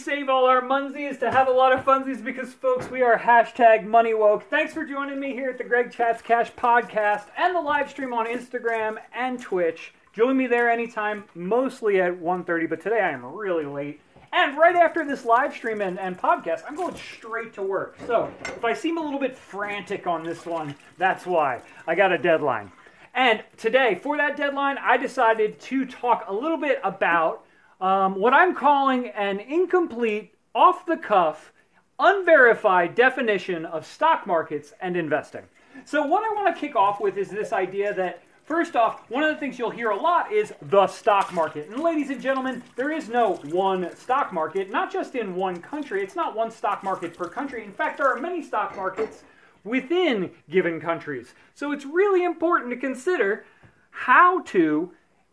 Save 0.00 0.30
all 0.30 0.46
our 0.46 0.62
munsies 0.62 1.20
to 1.20 1.30
have 1.30 1.46
a 1.46 1.50
lot 1.50 1.74
of 1.74 1.84
funsies 1.84 2.24
because, 2.24 2.54
folks, 2.54 2.90
we 2.90 3.02
are 3.02 3.18
hashtag 3.18 3.84
money 3.84 4.14
woke. 4.14 4.48
Thanks 4.48 4.72
for 4.72 4.82
joining 4.82 5.20
me 5.20 5.34
here 5.34 5.50
at 5.50 5.58
the 5.58 5.64
Greg 5.64 5.92
Chats 5.92 6.22
Cash 6.22 6.52
podcast 6.52 7.24
and 7.36 7.54
the 7.54 7.60
live 7.60 7.90
stream 7.90 8.14
on 8.14 8.26
Instagram 8.26 8.96
and 9.14 9.38
Twitch. 9.38 9.92
Join 10.14 10.38
me 10.38 10.46
there 10.46 10.70
anytime, 10.70 11.24
mostly 11.34 12.00
at 12.00 12.18
1.30, 12.18 12.70
but 12.70 12.80
today 12.80 13.00
I 13.00 13.10
am 13.10 13.26
really 13.26 13.66
late. 13.66 14.00
And 14.32 14.56
right 14.56 14.74
after 14.74 15.04
this 15.04 15.26
live 15.26 15.52
stream 15.52 15.82
and, 15.82 15.98
and 15.98 16.18
podcast, 16.18 16.62
I'm 16.66 16.76
going 16.76 16.96
straight 16.96 17.52
to 17.54 17.62
work. 17.62 17.98
So 18.06 18.32
if 18.44 18.64
I 18.64 18.72
seem 18.72 18.96
a 18.96 19.02
little 19.02 19.20
bit 19.20 19.36
frantic 19.36 20.06
on 20.06 20.24
this 20.24 20.46
one, 20.46 20.74
that's 20.96 21.26
why. 21.26 21.60
I 21.86 21.94
got 21.94 22.10
a 22.10 22.16
deadline. 22.16 22.72
And 23.12 23.44
today, 23.58 24.00
for 24.02 24.16
that 24.16 24.38
deadline, 24.38 24.78
I 24.78 24.96
decided 24.96 25.60
to 25.60 25.84
talk 25.84 26.24
a 26.26 26.32
little 26.32 26.56
bit 26.56 26.80
about 26.82 27.44
um, 27.80 28.14
what 28.14 28.34
I'm 28.34 28.54
calling 28.54 29.08
an 29.08 29.40
incomplete, 29.40 30.34
off 30.54 30.84
the 30.86 30.96
cuff, 30.96 31.52
unverified 31.98 32.94
definition 32.94 33.64
of 33.64 33.86
stock 33.86 34.26
markets 34.26 34.72
and 34.80 34.96
investing. 34.96 35.42
So, 35.84 36.04
what 36.04 36.24
I 36.24 36.34
want 36.34 36.54
to 36.54 36.60
kick 36.60 36.74
off 36.74 37.00
with 37.00 37.16
is 37.16 37.30
this 37.30 37.52
idea 37.52 37.94
that 37.94 38.22
First 38.50 38.74
off, 38.74 39.08
one 39.08 39.22
of 39.22 39.30
the 39.30 39.36
things 39.36 39.60
you'll 39.60 39.70
hear 39.70 39.90
a 39.90 39.96
lot 39.96 40.32
is 40.32 40.52
the 40.60 40.88
stock 40.88 41.32
market. 41.32 41.68
And 41.68 41.80
ladies 41.80 42.10
and 42.10 42.20
gentlemen, 42.20 42.64
there 42.74 42.90
is 42.90 43.08
no 43.08 43.34
one 43.44 43.94
stock 43.94 44.32
market, 44.32 44.72
not 44.72 44.92
just 44.92 45.14
in 45.14 45.36
one 45.36 45.62
country. 45.62 46.02
It's 46.02 46.16
not 46.16 46.34
one 46.34 46.50
stock 46.50 46.82
market 46.82 47.16
per 47.16 47.28
country. 47.28 47.62
In 47.62 47.70
fact, 47.70 47.98
there 47.98 48.12
are 48.12 48.18
many 48.18 48.42
stock 48.42 48.74
markets 48.74 49.22
within 49.62 50.32
given 50.50 50.80
countries. 50.80 51.32
So 51.54 51.70
it's 51.70 51.84
really 51.84 52.24
important 52.24 52.70
to 52.70 52.76
consider 52.76 53.44
how 53.92 54.42
to 54.46 54.90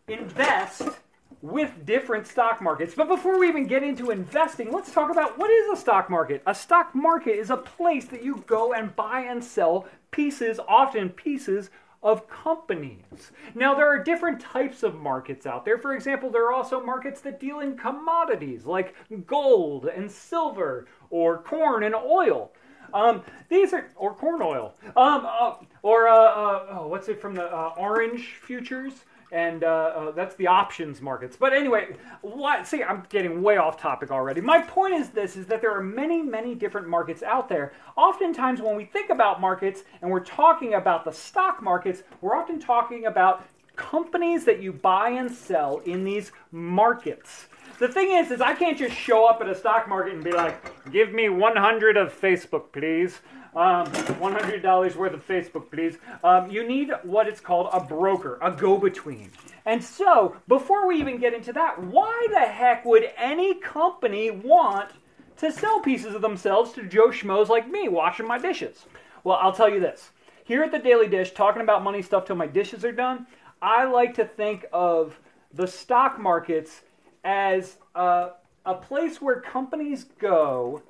invest 0.07 0.87
with 1.47 1.85
different 1.85 2.27
stock 2.27 2.61
markets. 2.61 2.93
But 2.95 3.07
before 3.07 3.39
we 3.39 3.47
even 3.47 3.67
get 3.67 3.83
into 3.83 4.11
investing, 4.11 4.71
let's 4.71 4.91
talk 4.91 5.09
about 5.09 5.37
what 5.37 5.49
is 5.49 5.69
a 5.69 5.81
stock 5.81 6.09
market. 6.09 6.43
A 6.45 6.53
stock 6.53 6.93
market 6.93 7.39
is 7.39 7.49
a 7.49 7.57
place 7.57 8.05
that 8.05 8.23
you 8.23 8.43
go 8.47 8.73
and 8.73 8.95
buy 8.95 9.21
and 9.21 9.43
sell 9.43 9.87
pieces, 10.11 10.59
often 10.67 11.09
pieces 11.09 11.69
of 12.03 12.27
companies. 12.29 13.31
Now, 13.55 13.73
there 13.73 13.87
are 13.87 14.03
different 14.03 14.39
types 14.39 14.83
of 14.83 14.95
markets 14.95 15.45
out 15.45 15.65
there. 15.65 15.77
For 15.77 15.95
example, 15.95 16.29
there 16.29 16.45
are 16.45 16.53
also 16.53 16.83
markets 16.83 17.21
that 17.21 17.39
deal 17.39 17.59
in 17.59 17.77
commodities 17.77 18.65
like 18.65 18.95
gold 19.25 19.85
and 19.85 20.11
silver 20.11 20.85
or 21.09 21.41
corn 21.41 21.83
and 21.83 21.95
oil. 21.95 22.51
Um, 22.93 23.23
these 23.49 23.73
are, 23.73 23.89
or 23.95 24.13
corn 24.13 24.41
oil, 24.41 24.73
um, 24.95 25.25
uh, 25.25 25.55
or 25.81 26.07
uh, 26.07 26.13
uh, 26.13 26.65
oh, 26.71 26.87
what's 26.87 27.09
it 27.09 27.19
from 27.19 27.35
the 27.35 27.43
uh, 27.43 27.73
orange 27.77 28.35
futures? 28.41 28.93
And 29.31 29.63
uh, 29.63 29.67
uh, 29.67 30.11
that's 30.11 30.35
the 30.35 30.47
options 30.47 31.01
markets. 31.01 31.35
But 31.37 31.53
anyway, 31.53 31.95
what, 32.21 32.65
see, 32.65 32.83
I'm 32.83 33.03
getting 33.09 33.41
way 33.41 33.57
off 33.57 33.79
topic 33.79 34.11
already. 34.11 34.41
My 34.41 34.61
point 34.61 34.93
is 34.93 35.09
this: 35.09 35.35
is 35.35 35.47
that 35.47 35.61
there 35.61 35.75
are 35.75 35.83
many, 35.83 36.21
many 36.21 36.55
different 36.55 36.87
markets 36.87 37.23
out 37.23 37.49
there. 37.49 37.73
Oftentimes, 37.95 38.61
when 38.61 38.75
we 38.75 38.85
think 38.85 39.09
about 39.09 39.41
markets 39.41 39.83
and 40.01 40.09
we're 40.09 40.23
talking 40.23 40.75
about 40.75 41.03
the 41.03 41.11
stock 41.11 41.61
markets, 41.61 42.03
we're 42.21 42.35
often 42.35 42.59
talking 42.59 43.05
about 43.05 43.45
companies 43.75 44.43
that 44.45 44.61
you 44.61 44.73
buy 44.73 45.09
and 45.09 45.29
sell 45.29 45.79
in 45.85 46.03
these 46.03 46.31
markets. 46.51 47.47
The 47.79 47.87
thing 47.87 48.11
is, 48.11 48.31
is 48.31 48.41
I 48.41 48.55
can't 48.55 48.77
just 48.77 48.95
show 48.95 49.27
up 49.27 49.39
at 49.39 49.47
a 49.47 49.55
stock 49.55 49.87
market 49.87 50.13
and 50.13 50.23
be 50.23 50.31
like, 50.31 50.91
"Give 50.91 51.11
me 51.13 51.29
100 51.29 51.97
of 51.97 52.19
Facebook, 52.19 52.71
please." 52.71 53.19
Um, 53.55 53.87
$100 53.87 54.95
worth 54.95 55.13
of 55.13 55.27
Facebook, 55.27 55.71
please. 55.71 55.97
Um, 56.23 56.49
you 56.49 56.67
need 56.67 56.91
what 57.03 57.27
it's 57.27 57.39
called 57.39 57.69
a 57.73 57.79
broker, 57.79 58.37
a 58.41 58.51
go 58.51 58.77
between. 58.77 59.31
And 59.65 59.83
so, 59.83 60.35
before 60.47 60.87
we 60.87 60.99
even 60.99 61.17
get 61.17 61.33
into 61.33 61.53
that, 61.53 61.81
why 61.81 62.27
the 62.31 62.39
heck 62.39 62.85
would 62.85 63.09
any 63.17 63.55
company 63.55 64.31
want 64.31 64.91
to 65.37 65.51
sell 65.51 65.81
pieces 65.81 66.15
of 66.15 66.21
themselves 66.21 66.71
to 66.73 66.83
Joe 66.83 67.09
Schmoes 67.09 67.49
like 67.49 67.69
me 67.69 67.89
washing 67.89 68.27
my 68.27 68.37
dishes? 68.37 68.85
Well, 69.23 69.37
I'll 69.41 69.53
tell 69.53 69.69
you 69.69 69.79
this. 69.79 70.11
Here 70.43 70.63
at 70.63 70.71
the 70.71 70.79
Daily 70.79 71.07
Dish, 71.07 71.31
talking 71.31 71.61
about 71.61 71.83
money 71.83 72.01
stuff 72.01 72.25
till 72.25 72.37
my 72.37 72.47
dishes 72.47 72.85
are 72.85 72.91
done, 72.91 73.27
I 73.61 73.85
like 73.85 74.13
to 74.15 74.25
think 74.25 74.65
of 74.71 75.19
the 75.53 75.67
stock 75.67 76.19
markets 76.19 76.81
as 77.23 77.77
a, 77.95 78.29
a 78.65 78.75
place 78.75 79.21
where 79.21 79.41
companies 79.41 80.05
go 80.19 80.81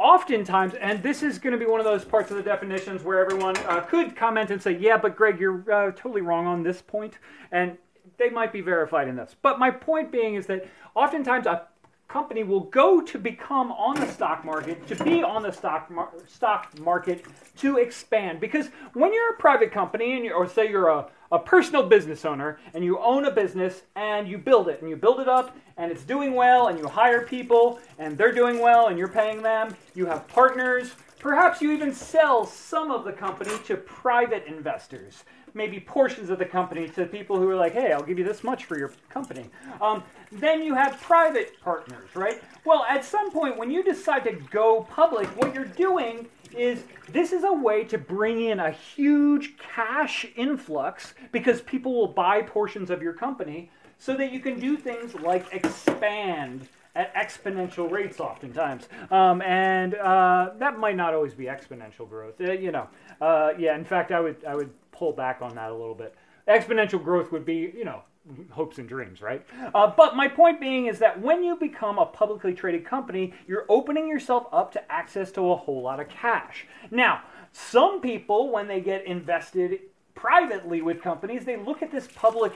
oftentimes, 0.00 0.72
and 0.74 1.02
this 1.02 1.22
is 1.22 1.38
going 1.38 1.52
to 1.52 1.58
be 1.58 1.70
one 1.70 1.78
of 1.78 1.84
those 1.84 2.04
parts 2.04 2.30
of 2.30 2.38
the 2.38 2.42
definitions 2.42 3.04
where 3.04 3.20
everyone 3.20 3.56
uh, 3.58 3.82
could 3.82 4.16
comment 4.16 4.50
and 4.50 4.60
say, 4.60 4.72
yeah, 4.72 4.96
but 4.96 5.14
Greg, 5.14 5.38
you're 5.38 5.62
uh, 5.70 5.92
totally 5.92 6.22
wrong 6.22 6.46
on 6.46 6.62
this 6.62 6.80
point, 6.80 7.18
and 7.52 7.76
they 8.16 8.30
might 8.30 8.52
be 8.52 8.62
verified 8.62 9.08
in 9.08 9.14
this. 9.14 9.36
But 9.42 9.58
my 9.58 9.70
point 9.70 10.10
being 10.10 10.36
is 10.36 10.46
that 10.46 10.66
oftentimes 10.94 11.46
a 11.46 11.66
company 12.08 12.42
will 12.42 12.60
go 12.60 13.02
to 13.02 13.18
become 13.18 13.70
on 13.72 13.94
the 14.00 14.06
stock 14.06 14.44
market, 14.44 14.86
to 14.88 15.04
be 15.04 15.22
on 15.22 15.42
the 15.42 15.52
stock 15.52 15.90
mar- 15.90 16.12
stock 16.26 16.76
market 16.80 17.24
to 17.58 17.76
expand. 17.76 18.40
Because 18.40 18.68
when 18.94 19.12
you're 19.12 19.34
a 19.34 19.38
private 19.38 19.70
company, 19.70 20.16
and 20.16 20.32
or 20.32 20.48
say 20.48 20.68
you're 20.68 20.88
a, 20.88 21.06
a 21.32 21.38
personal 21.38 21.82
business 21.82 22.24
owner, 22.24 22.58
and 22.74 22.84
you 22.84 22.98
own 22.98 23.24
a 23.24 23.30
business, 23.30 23.82
and 23.96 24.28
you 24.28 24.38
build 24.38 24.68
it, 24.68 24.80
and 24.80 24.90
you 24.90 24.96
build 24.96 25.20
it 25.20 25.28
up, 25.28 25.56
and 25.76 25.90
it's 25.92 26.02
doing 26.02 26.34
well, 26.34 26.68
and 26.68 26.78
you 26.78 26.86
hire 26.86 27.24
people, 27.24 27.78
and 27.98 28.18
they're 28.18 28.32
doing 28.32 28.58
well, 28.58 28.88
and 28.88 28.98
you're 28.98 29.08
paying 29.08 29.42
them, 29.42 29.74
you 29.94 30.06
have 30.06 30.26
partners, 30.28 30.92
perhaps 31.18 31.60
you 31.60 31.70
even 31.72 31.94
sell 31.94 32.44
some 32.44 32.90
of 32.90 33.04
the 33.04 33.12
company 33.12 33.52
to 33.66 33.76
private 33.76 34.44
investors 34.46 35.24
maybe 35.54 35.80
portions 35.80 36.30
of 36.30 36.38
the 36.38 36.44
company 36.44 36.88
to 36.88 37.06
people 37.06 37.38
who 37.38 37.48
are 37.48 37.56
like, 37.56 37.72
hey, 37.72 37.92
I'll 37.92 38.02
give 38.02 38.18
you 38.18 38.24
this 38.24 38.44
much 38.44 38.64
for 38.64 38.78
your 38.78 38.92
company. 39.08 39.48
Um, 39.80 40.02
then 40.32 40.62
you 40.62 40.74
have 40.74 41.00
private 41.00 41.60
partners, 41.60 42.14
right? 42.14 42.42
Well, 42.64 42.84
at 42.88 43.04
some 43.04 43.30
point, 43.30 43.56
when 43.56 43.70
you 43.70 43.82
decide 43.82 44.24
to 44.24 44.32
go 44.50 44.86
public, 44.90 45.26
what 45.36 45.54
you're 45.54 45.64
doing 45.64 46.28
is 46.56 46.84
this 47.10 47.32
is 47.32 47.44
a 47.44 47.52
way 47.52 47.84
to 47.84 47.98
bring 47.98 48.42
in 48.42 48.60
a 48.60 48.70
huge 48.70 49.56
cash 49.58 50.26
influx 50.36 51.14
because 51.32 51.60
people 51.60 51.94
will 51.94 52.08
buy 52.08 52.42
portions 52.42 52.90
of 52.90 53.02
your 53.02 53.12
company 53.12 53.70
so 53.98 54.16
that 54.16 54.32
you 54.32 54.40
can 54.40 54.58
do 54.58 54.76
things 54.76 55.14
like 55.16 55.52
expand 55.52 56.68
at 56.94 57.14
exponential 57.14 57.90
rates 57.90 58.18
oftentimes. 58.18 58.88
Um, 59.10 59.42
and 59.42 59.94
uh, 59.94 60.50
that 60.58 60.78
might 60.78 60.96
not 60.96 61.14
always 61.14 61.34
be 61.34 61.44
exponential 61.44 62.08
growth. 62.08 62.40
Uh, 62.40 62.52
you 62.52 62.72
know, 62.72 62.88
uh, 63.20 63.52
yeah, 63.58 63.76
in 63.76 63.84
fact, 63.84 64.10
I 64.10 64.20
would, 64.20 64.44
I 64.44 64.54
would 64.54 64.70
pull 64.90 65.12
back 65.12 65.40
on 65.42 65.54
that 65.54 65.70
a 65.70 65.74
little 65.74 65.94
bit. 65.94 66.14
Exponential 66.48 67.02
growth 67.02 67.30
would 67.30 67.44
be, 67.44 67.72
you 67.76 67.84
know, 67.84 68.02
hopes 68.50 68.78
and 68.78 68.88
dreams, 68.88 69.20
right? 69.20 69.44
Uh, 69.74 69.92
but 69.96 70.16
my 70.16 70.28
point 70.28 70.60
being 70.60 70.86
is 70.86 70.98
that 70.98 71.20
when 71.20 71.42
you 71.42 71.56
become 71.56 71.98
a 71.98 72.06
publicly 72.06 72.54
traded 72.54 72.84
company, 72.84 73.32
you're 73.46 73.66
opening 73.68 74.08
yourself 74.08 74.46
up 74.52 74.72
to 74.72 74.92
access 74.92 75.30
to 75.32 75.50
a 75.50 75.56
whole 75.56 75.82
lot 75.82 76.00
of 76.00 76.08
cash. 76.08 76.66
Now, 76.90 77.22
some 77.52 78.00
people, 78.00 78.50
when 78.50 78.68
they 78.68 78.80
get 78.80 79.06
invested 79.06 79.80
privately 80.14 80.82
with 80.82 81.02
companies, 81.02 81.44
they 81.44 81.56
look 81.56 81.82
at 81.82 81.90
this 81.90 82.08
public. 82.14 82.52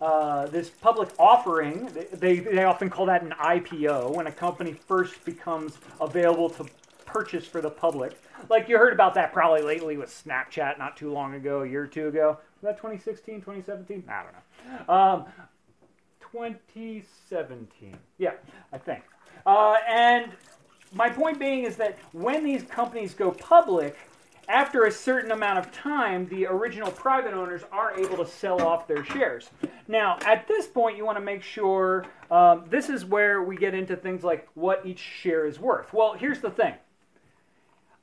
Uh, 0.00 0.46
this 0.46 0.70
public 0.70 1.08
offering, 1.18 1.90
they, 2.12 2.38
they 2.38 2.62
often 2.62 2.88
call 2.88 3.04
that 3.04 3.20
an 3.20 3.34
IPO, 3.40 4.14
when 4.14 4.28
a 4.28 4.30
company 4.30 4.72
first 4.72 5.24
becomes 5.24 5.76
available 6.00 6.48
to 6.48 6.64
purchase 7.04 7.46
for 7.46 7.60
the 7.60 7.70
public. 7.70 8.16
Like 8.48 8.68
you 8.68 8.78
heard 8.78 8.92
about 8.92 9.14
that 9.14 9.32
probably 9.32 9.62
lately 9.62 9.96
with 9.96 10.10
Snapchat 10.10 10.78
not 10.78 10.96
too 10.96 11.12
long 11.12 11.34
ago, 11.34 11.62
a 11.62 11.66
year 11.66 11.82
or 11.82 11.86
two 11.88 12.06
ago. 12.06 12.38
That 12.62 12.76
2016, 12.76 13.36
2017? 13.36 14.04
I 14.08 14.22
don't 14.22 14.88
know. 14.88 14.94
Um, 14.94 15.24
2017. 16.20 17.96
Yeah, 18.18 18.32
I 18.72 18.78
think. 18.78 19.02
Uh, 19.46 19.76
and 19.88 20.32
my 20.92 21.08
point 21.08 21.38
being 21.38 21.64
is 21.64 21.76
that 21.76 21.98
when 22.12 22.44
these 22.44 22.64
companies 22.64 23.14
go 23.14 23.30
public, 23.30 23.96
after 24.48 24.84
a 24.84 24.90
certain 24.90 25.30
amount 25.30 25.58
of 25.58 25.70
time, 25.70 26.26
the 26.28 26.46
original 26.46 26.90
private 26.90 27.34
owners 27.34 27.62
are 27.70 27.98
able 27.98 28.16
to 28.16 28.26
sell 28.26 28.62
off 28.62 28.88
their 28.88 29.04
shares. 29.04 29.50
Now, 29.88 30.18
at 30.24 30.48
this 30.48 30.66
point, 30.66 30.96
you 30.96 31.04
want 31.04 31.18
to 31.18 31.24
make 31.24 31.42
sure 31.42 32.06
um, 32.30 32.64
this 32.68 32.88
is 32.88 33.04
where 33.04 33.42
we 33.42 33.56
get 33.56 33.74
into 33.74 33.94
things 33.94 34.24
like 34.24 34.48
what 34.54 34.84
each 34.86 35.00
share 35.00 35.46
is 35.46 35.60
worth. 35.60 35.92
Well, 35.92 36.14
here's 36.14 36.40
the 36.40 36.50
thing 36.50 36.74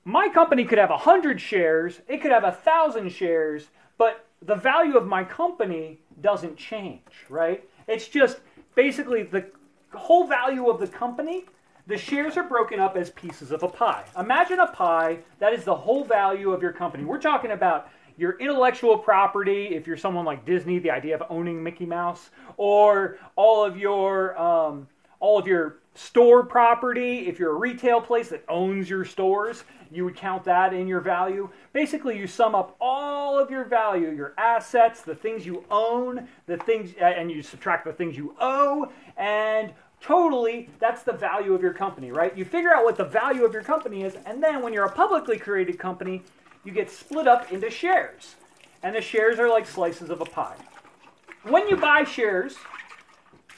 my 0.04 0.30
company 0.30 0.66
could 0.66 0.78
have 0.78 0.92
100 0.92 1.42
shares, 1.42 2.02
it 2.08 2.22
could 2.22 2.32
have 2.32 2.44
1,000 2.44 3.12
shares, 3.12 3.70
but 3.98 4.25
the 4.46 4.56
value 4.56 4.98
of 4.98 5.08
my 5.08 5.24
company 5.24 6.00
doesn't 6.22 6.58
change, 6.58 7.02
right? 7.30 7.68
It's 7.88 8.08
just 8.08 8.40
basically 8.76 9.24
the 9.24 9.46
whole 9.94 10.28
value 10.28 10.70
of 10.70 10.80
the 10.80 10.88
company. 10.88 11.46
The 11.88 11.98
shares 11.98 12.36
are 12.38 12.44
broken 12.44 12.80
up 12.80 12.96
as 12.98 13.12
pieces 13.12 13.52
of 13.52 13.64
a 13.64 13.68
pie. 13.68 14.06
Imagine 14.18 14.60
a 14.60 14.68
pie 14.68 15.20
that 15.40 15.54
is 15.54 15.64
the 15.64 15.76
whole 15.76 16.04
value 16.04 16.52
of 16.52 16.62
your 16.62 16.74
company. 16.74 17.04
We're 17.04 17.22
talking 17.22 17.52
about 17.52 17.90
your 18.18 18.38
intellectual 18.40 18.98
property, 18.98 19.68
if 19.76 19.86
you're 19.86 19.98
someone 19.98 20.26
like 20.26 20.46
Disney, 20.46 20.80
the 20.80 20.90
idea 20.90 21.16
of 21.16 21.24
owning 21.30 21.62
Mickey 21.62 21.86
Mouse, 21.86 22.30
or 22.58 23.18
all 23.36 23.64
of 23.64 23.78
your 23.78 24.40
um, 24.40 24.88
all 25.20 25.38
of 25.38 25.48
your 25.48 25.80
store 25.96 26.46
property. 26.46 27.28
If 27.28 27.40
you're 27.40 27.52
a 27.52 27.60
retail 27.60 28.02
place 28.02 28.30
that 28.30 28.44
owns 28.48 28.90
your 28.90 29.06
stores, 29.06 29.64
you 29.96 30.04
would 30.06 30.16
count 30.16 30.44
that 30.44 30.74
in 30.74 30.88
your 30.88 31.00
value. 31.00 31.50
Basically, 31.74 32.18
you 32.18 32.28
sum 32.28 32.54
up 32.54 32.76
all 32.82 33.40
of 33.40 33.50
your 33.50 33.64
value, 33.64 34.12
your 34.12 34.34
assets, 34.38 35.02
the 35.02 35.16
things 35.16 35.46
you 35.46 35.64
own, 35.72 36.28
the 36.48 36.58
things, 36.58 36.94
uh, 37.02 37.06
and 37.06 37.32
you 37.32 37.42
subtract 37.42 37.86
the 37.86 37.94
things 37.94 38.18
you 38.18 38.36
owe, 38.40 38.92
and 39.18 39.74
totally 40.02 40.70
that's 40.80 41.04
the 41.04 41.14
value 41.14 41.54
of 41.54 41.62
your 41.62 41.74
company, 41.74 42.12
right? 42.12 42.38
You 42.38 42.46
figure 42.46 42.74
out 42.74 42.84
what 42.84 42.98
the 42.98 43.06
value 43.06 43.46
of 43.46 43.54
your 43.54 43.64
company 43.64 44.04
is, 44.04 44.16
and 44.26 44.44
then 44.44 44.62
when 44.62 44.74
you're 44.74 44.86
a 44.86 44.92
publicly 44.92 45.38
created 45.38 45.80
company, 45.80 46.24
you 46.64 46.72
get 46.72 46.90
split 46.90 47.28
up 47.28 47.52
into 47.52 47.70
shares. 47.70 48.36
And 48.84 48.96
the 48.96 49.02
shares 49.02 49.40
are 49.40 49.50
like 49.50 49.66
slices 49.66 50.10
of 50.10 50.22
a 50.22 50.26
pie. 50.26 50.58
When 51.44 51.68
you 51.68 51.78
buy 51.78 52.04
shares, 52.04 52.56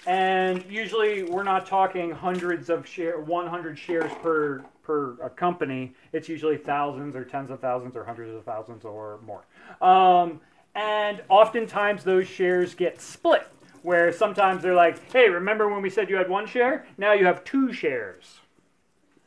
and 0.07 0.63
usually 0.69 1.23
we're 1.23 1.43
not 1.43 1.67
talking 1.67 2.09
hundreds 2.09 2.69
of 2.69 2.87
share 2.87 3.19
100 3.19 3.77
shares 3.77 4.11
per 4.23 4.63
per 4.81 5.17
a 5.21 5.29
company 5.29 5.93
it's 6.13 6.27
usually 6.27 6.57
thousands 6.57 7.15
or 7.15 7.23
tens 7.23 7.51
of 7.51 7.59
thousands 7.59 7.95
or 7.95 8.03
hundreds 8.03 8.33
of 8.33 8.43
thousands 8.43 8.83
or 8.85 9.19
more 9.25 9.45
um, 9.87 10.39
and 10.73 11.21
oftentimes 11.29 12.03
those 12.03 12.27
shares 12.27 12.73
get 12.73 13.01
split 13.01 13.47
where 13.87 14.11
sometimes 14.11 14.61
they're 14.61 14.75
like, 14.75 15.11
hey, 15.13 15.29
remember 15.29 15.69
when 15.69 15.81
we 15.81 15.89
said 15.89 16.09
you 16.09 16.17
had 16.17 16.29
one 16.29 16.45
share? 16.45 16.85
Now 16.97 17.13
you 17.13 17.25
have 17.25 17.43
two 17.45 17.71
shares. 17.71 18.41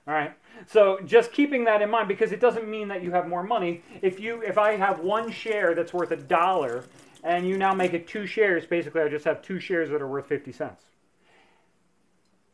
All 0.06 0.12
right. 0.12 0.34
So 0.66 1.00
just 1.06 1.32
keeping 1.32 1.64
that 1.64 1.80
in 1.80 1.88
mind 1.88 2.08
because 2.08 2.30
it 2.30 2.40
doesn't 2.40 2.68
mean 2.68 2.88
that 2.88 3.02
you 3.02 3.10
have 3.10 3.26
more 3.26 3.42
money. 3.42 3.82
If 4.02 4.20
you 4.20 4.42
if 4.42 4.58
I 4.58 4.76
have 4.76 5.00
one 5.00 5.30
share 5.30 5.74
that's 5.74 5.94
worth 5.94 6.10
a 6.10 6.16
dollar 6.16 6.84
and 7.24 7.46
you 7.46 7.58
now 7.58 7.74
make 7.74 7.92
it 7.92 8.06
two 8.06 8.26
shares, 8.26 8.66
basically 8.66 9.00
I 9.02 9.08
just 9.08 9.24
have 9.24 9.42
two 9.42 9.60
shares 9.60 9.90
that 9.90 10.00
are 10.00 10.08
worth 10.08 10.26
50 10.26 10.52
cents. 10.52 10.84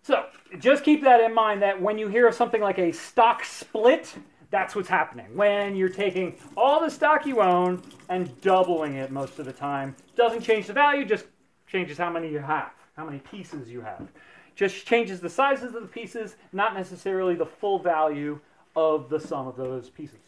So 0.02 0.26
just 0.58 0.84
keep 0.84 1.02
that 1.02 1.20
in 1.20 1.34
mind 1.34 1.62
that 1.62 1.80
when 1.80 1.98
you 1.98 2.08
hear 2.08 2.28
of 2.28 2.34
something 2.34 2.60
like 2.60 2.78
a 2.78 2.92
stock 2.92 3.44
split, 3.44 4.14
that's 4.50 4.76
what's 4.76 4.88
happening. 4.88 5.26
When 5.34 5.74
you're 5.74 5.88
taking 5.88 6.36
all 6.56 6.80
the 6.80 6.90
stock 6.90 7.26
you 7.26 7.40
own 7.40 7.82
and 8.08 8.40
doubling 8.40 8.94
it 8.94 9.10
most 9.10 9.38
of 9.38 9.46
the 9.46 9.52
time, 9.52 9.96
doesn't 10.14 10.42
change 10.42 10.68
the 10.68 10.72
value, 10.72 11.04
just 11.04 11.26
changes 11.66 11.98
how 11.98 12.10
many 12.10 12.30
you 12.30 12.38
have, 12.38 12.70
how 12.96 13.04
many 13.04 13.18
pieces 13.18 13.68
you 13.68 13.80
have. 13.80 14.06
Just 14.54 14.86
changes 14.86 15.20
the 15.20 15.28
sizes 15.28 15.74
of 15.74 15.82
the 15.82 15.88
pieces, 15.88 16.36
not 16.52 16.74
necessarily 16.74 17.34
the 17.34 17.44
full 17.44 17.78
value 17.78 18.38
of 18.76 19.08
the 19.10 19.18
sum 19.18 19.46
of 19.46 19.56
those 19.56 19.90
pieces. 19.90 20.20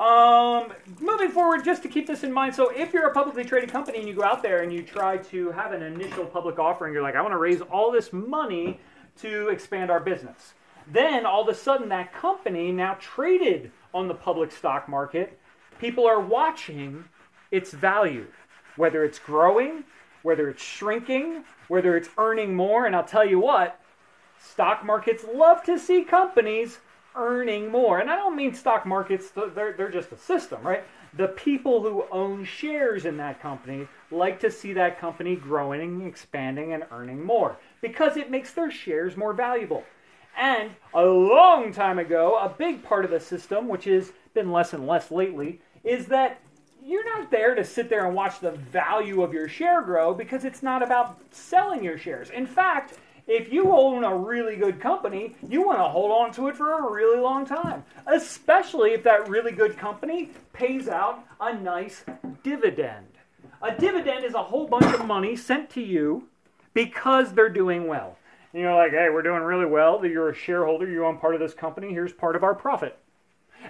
Um, 0.00 0.72
moving 1.00 1.30
forward, 1.30 1.64
just 1.64 1.82
to 1.82 1.88
keep 1.88 2.06
this 2.06 2.22
in 2.22 2.32
mind, 2.32 2.54
so 2.54 2.70
if 2.70 2.92
you're 2.92 3.08
a 3.08 3.12
publicly 3.12 3.44
traded 3.44 3.70
company 3.72 3.98
and 3.98 4.06
you 4.06 4.14
go 4.14 4.22
out 4.22 4.42
there 4.42 4.62
and 4.62 4.72
you 4.72 4.82
try 4.82 5.16
to 5.16 5.50
have 5.50 5.72
an 5.72 5.82
initial 5.82 6.24
public 6.24 6.58
offering, 6.58 6.92
you're 6.92 7.02
like, 7.02 7.16
I 7.16 7.20
want 7.20 7.32
to 7.32 7.38
raise 7.38 7.60
all 7.62 7.90
this 7.90 8.12
money 8.12 8.78
to 9.20 9.48
expand 9.48 9.90
our 9.90 9.98
business. 9.98 10.54
Then 10.90 11.26
all 11.26 11.42
of 11.42 11.48
a 11.48 11.54
sudden, 11.54 11.88
that 11.88 12.12
company 12.12 12.70
now 12.70 12.96
traded 13.00 13.72
on 13.92 14.06
the 14.06 14.14
public 14.14 14.52
stock 14.52 14.88
market, 14.88 15.38
people 15.80 16.06
are 16.06 16.20
watching 16.20 17.04
its 17.50 17.72
value, 17.72 18.26
whether 18.76 19.04
it's 19.04 19.18
growing 19.18 19.82
whether 20.22 20.48
it's 20.48 20.62
shrinking, 20.62 21.44
whether 21.68 21.96
it's 21.96 22.08
earning 22.18 22.54
more. 22.54 22.86
And 22.86 22.94
I'll 22.94 23.04
tell 23.04 23.26
you 23.26 23.38
what, 23.38 23.80
stock 24.38 24.84
markets 24.84 25.24
love 25.32 25.62
to 25.64 25.78
see 25.78 26.04
companies 26.04 26.78
earning 27.18 27.70
more. 27.70 27.98
And 27.98 28.10
I 28.10 28.16
don't 28.16 28.36
mean 28.36 28.54
stock 28.54 28.86
markets, 28.86 29.30
they're, 29.30 29.72
they're 29.72 29.90
just 29.90 30.12
a 30.12 30.16
system, 30.16 30.62
right? 30.62 30.84
The 31.16 31.28
people 31.28 31.82
who 31.82 32.04
own 32.10 32.44
shares 32.44 33.04
in 33.04 33.16
that 33.16 33.40
company 33.40 33.88
like 34.10 34.40
to 34.40 34.50
see 34.50 34.72
that 34.74 35.00
company 35.00 35.36
growing, 35.36 36.06
expanding, 36.06 36.72
and 36.72 36.84
earning 36.90 37.22
more 37.24 37.56
because 37.80 38.16
it 38.16 38.30
makes 38.30 38.52
their 38.52 38.70
shares 38.70 39.16
more 39.16 39.32
valuable. 39.32 39.84
And 40.36 40.70
a 40.94 41.04
long 41.04 41.72
time 41.72 41.98
ago, 41.98 42.38
a 42.38 42.48
big 42.48 42.84
part 42.84 43.04
of 43.04 43.10
the 43.10 43.18
system, 43.18 43.66
which 43.66 43.84
has 43.84 44.12
been 44.34 44.52
less 44.52 44.72
and 44.72 44.86
less 44.86 45.10
lately, 45.10 45.60
is 45.82 46.06
that 46.06 46.40
you're 46.82 47.04
not 47.04 47.30
there 47.30 47.54
to 47.54 47.64
sit 47.64 47.90
there 47.90 48.06
and 48.06 48.14
watch 48.14 48.40
the 48.40 48.52
value 48.52 49.22
of 49.22 49.32
your 49.32 49.48
share 49.48 49.82
grow 49.82 50.14
because 50.14 50.44
it's 50.44 50.62
not 50.62 50.82
about 50.82 51.18
selling 51.30 51.82
your 51.82 51.98
shares. 51.98 52.30
In 52.30 52.46
fact, 52.46 52.98
if 53.28 53.52
you 53.52 53.70
own 53.70 54.04
a 54.04 54.16
really 54.16 54.56
good 54.56 54.80
company, 54.80 55.36
you 55.46 55.64
want 55.64 55.78
to 55.78 55.84
hold 55.84 56.10
on 56.10 56.32
to 56.32 56.48
it 56.48 56.56
for 56.56 56.78
a 56.78 56.90
really 56.90 57.20
long 57.20 57.44
time, 57.44 57.84
especially 58.06 58.92
if 58.92 59.02
that 59.02 59.28
really 59.28 59.52
good 59.52 59.76
company 59.76 60.30
pays 60.54 60.88
out 60.88 61.24
a 61.40 61.54
nice 61.54 62.04
dividend. 62.42 63.06
A 63.60 63.74
dividend 63.74 64.24
is 64.24 64.34
a 64.34 64.42
whole 64.42 64.66
bunch 64.66 64.94
of 64.94 65.04
money 65.04 65.36
sent 65.36 65.68
to 65.70 65.82
you 65.82 66.28
because 66.72 67.32
they're 67.32 67.48
doing 67.48 67.86
well. 67.86 68.16
And 68.52 68.62
you're 68.62 68.74
like, 68.74 68.92
hey, 68.92 69.08
we're 69.12 69.22
doing 69.22 69.42
really 69.42 69.66
well. 69.66 70.04
You're 70.06 70.30
a 70.30 70.34
shareholder, 70.34 70.88
you 70.88 71.04
own 71.04 71.18
part 71.18 71.34
of 71.34 71.40
this 71.40 71.54
company, 71.54 71.92
here's 71.92 72.12
part 72.12 72.34
of 72.34 72.42
our 72.42 72.54
profit. 72.54 72.98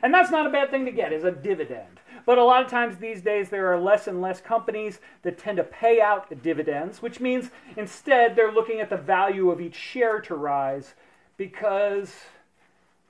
And 0.03 0.15
that's 0.15 0.31
not 0.31 0.47
a 0.47 0.51
bad 0.51 0.71
thing 0.71 0.85
to 0.85 0.93
get, 0.93 1.13
is 1.13 1.25
a 1.25 1.33
dividend. 1.33 2.01
But 2.29 2.37
a 2.37 2.45
lot 2.45 2.63
of 2.63 2.71
times 2.71 2.99
these 2.99 3.23
days, 3.23 3.49
there 3.49 3.73
are 3.73 3.81
less 3.81 4.07
and 4.07 4.21
less 4.21 4.39
companies 4.39 5.01
that 5.23 5.39
tend 5.39 5.57
to 5.57 5.65
pay 5.65 5.99
out 5.99 6.43
dividends, 6.43 7.01
which 7.01 7.21
means 7.21 7.49
instead 7.75 8.37
they're 8.37 8.53
looking 8.53 8.81
at 8.81 8.91
the 8.91 8.99
value 8.99 9.51
of 9.51 9.63
each 9.63 9.75
share 9.75 10.21
to 10.21 10.35
rise 10.35 10.93
because, 11.39 12.13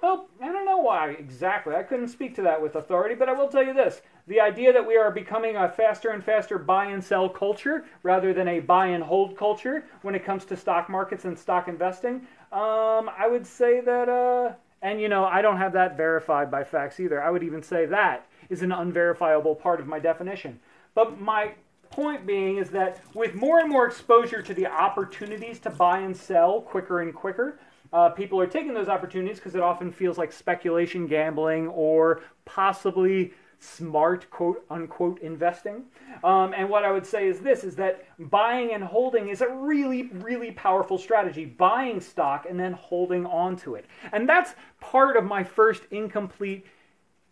well, 0.01 0.29
I 0.41 0.53
don't 0.53 0.65
know 0.65 0.79
why 0.79 1.09
exactly. 1.11 1.75
I 1.75 1.83
couldn't 1.83 2.11
speak 2.11 2.37
to 2.37 2.43
that 2.43 2.63
with 2.63 2.77
authority, 2.77 3.17
but 3.17 3.29
I 3.29 3.33
will 3.33 3.49
tell 3.49 3.65
you 3.65 3.75
this. 3.75 4.03
The 4.29 4.41
idea 4.41 4.73
that 4.73 4.87
we 4.87 4.97
are 4.97 5.11
becoming 5.11 5.57
a 5.57 5.69
faster 5.69 6.11
and 6.11 6.23
faster 6.23 6.57
buy 6.57 6.85
and 6.85 7.03
sell 7.03 7.29
culture 7.29 7.87
rather 8.05 8.33
than 8.33 8.47
a 8.47 8.61
buy 8.61 8.87
and 8.87 9.03
hold 9.03 9.37
culture 9.37 9.85
when 10.03 10.15
it 10.15 10.25
comes 10.25 10.45
to 10.45 10.57
stock 10.57 10.89
markets 10.89 11.25
and 11.25 11.37
stock 11.37 11.67
investing, 11.67 12.19
um, 12.53 13.11
I 13.19 13.27
would 13.29 13.49
say 13.49 13.81
that, 13.81 14.09
uh, 14.09 14.53
and 14.81 15.01
you 15.01 15.09
know, 15.09 15.25
I 15.25 15.43
don't 15.43 15.57
have 15.57 15.73
that 15.73 15.97
verified 15.97 16.53
by 16.53 16.63
facts 16.63 17.01
either. 17.01 17.21
I 17.21 17.33
would 17.33 17.43
even 17.43 17.65
say 17.65 17.85
that 17.87 18.28
is 18.51 18.63
an 18.63 18.73
unverifiable 18.73 19.55
part 19.55 19.81
of 19.81 19.87
my 19.87 19.99
definition. 19.99 20.61
But 20.95 21.21
my 21.21 21.53
point 21.91 22.27
being 22.27 22.59
is 22.59 22.71
that 22.71 23.01
with 23.15 23.35
more 23.35 23.61
and 23.61 23.69
more 23.69 23.87
exposure 23.87 24.43
to 24.43 24.55
the 24.55 24.67
opportunities 24.67 25.59
to 25.61 25.71
buy 25.71 26.01
and 26.01 26.17
sell 26.17 26.61
quicker 26.61 27.01
and 27.01 27.15
quicker, 27.15 27.59
uh, 27.93 28.11
people 28.11 28.41
are 28.41 28.47
taking 28.47 28.75
those 28.75 28.89
opportunities 28.89 29.39
because 29.39 29.55
it 29.55 29.63
often 29.63 29.91
feels 29.91 30.19
like 30.19 30.33
speculation, 30.33 31.07
gambling, 31.07 31.69
or 31.69 32.23
possibly 32.45 33.33
smart 33.61 34.31
quote 34.31 34.65
unquote 34.71 35.21
investing. 35.21 35.85
Um, 36.23 36.55
and 36.57 36.69
what 36.69 36.85
I 36.85 36.93
would 36.93 37.07
say 37.07 37.27
is 37.27 37.41
this 37.41 37.65
is 37.65 37.75
that 37.77 38.07
buying 38.31 38.73
and 38.73 38.85
holding 38.85 39.29
is 39.29 39.41
a 39.41 39.49
really, 39.49 40.05
really 40.13 40.53
powerful 40.53 40.99
strategy. 40.99 41.45
Buying 41.45 42.01
stock 42.01 42.47
and 42.49 42.59
then 42.59 42.73
holding 42.73 43.27
on 43.27 43.57
to 43.59 43.75
it. 43.75 43.87
And 44.13 44.29
that's 44.29 44.55
part 44.81 45.17
of 45.17 45.25
my 45.25 45.43
first 45.43 45.83
incomplete 45.91 46.67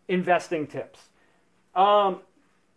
investing 0.09 0.67
tips. 0.67 1.01
Um, 1.75 2.21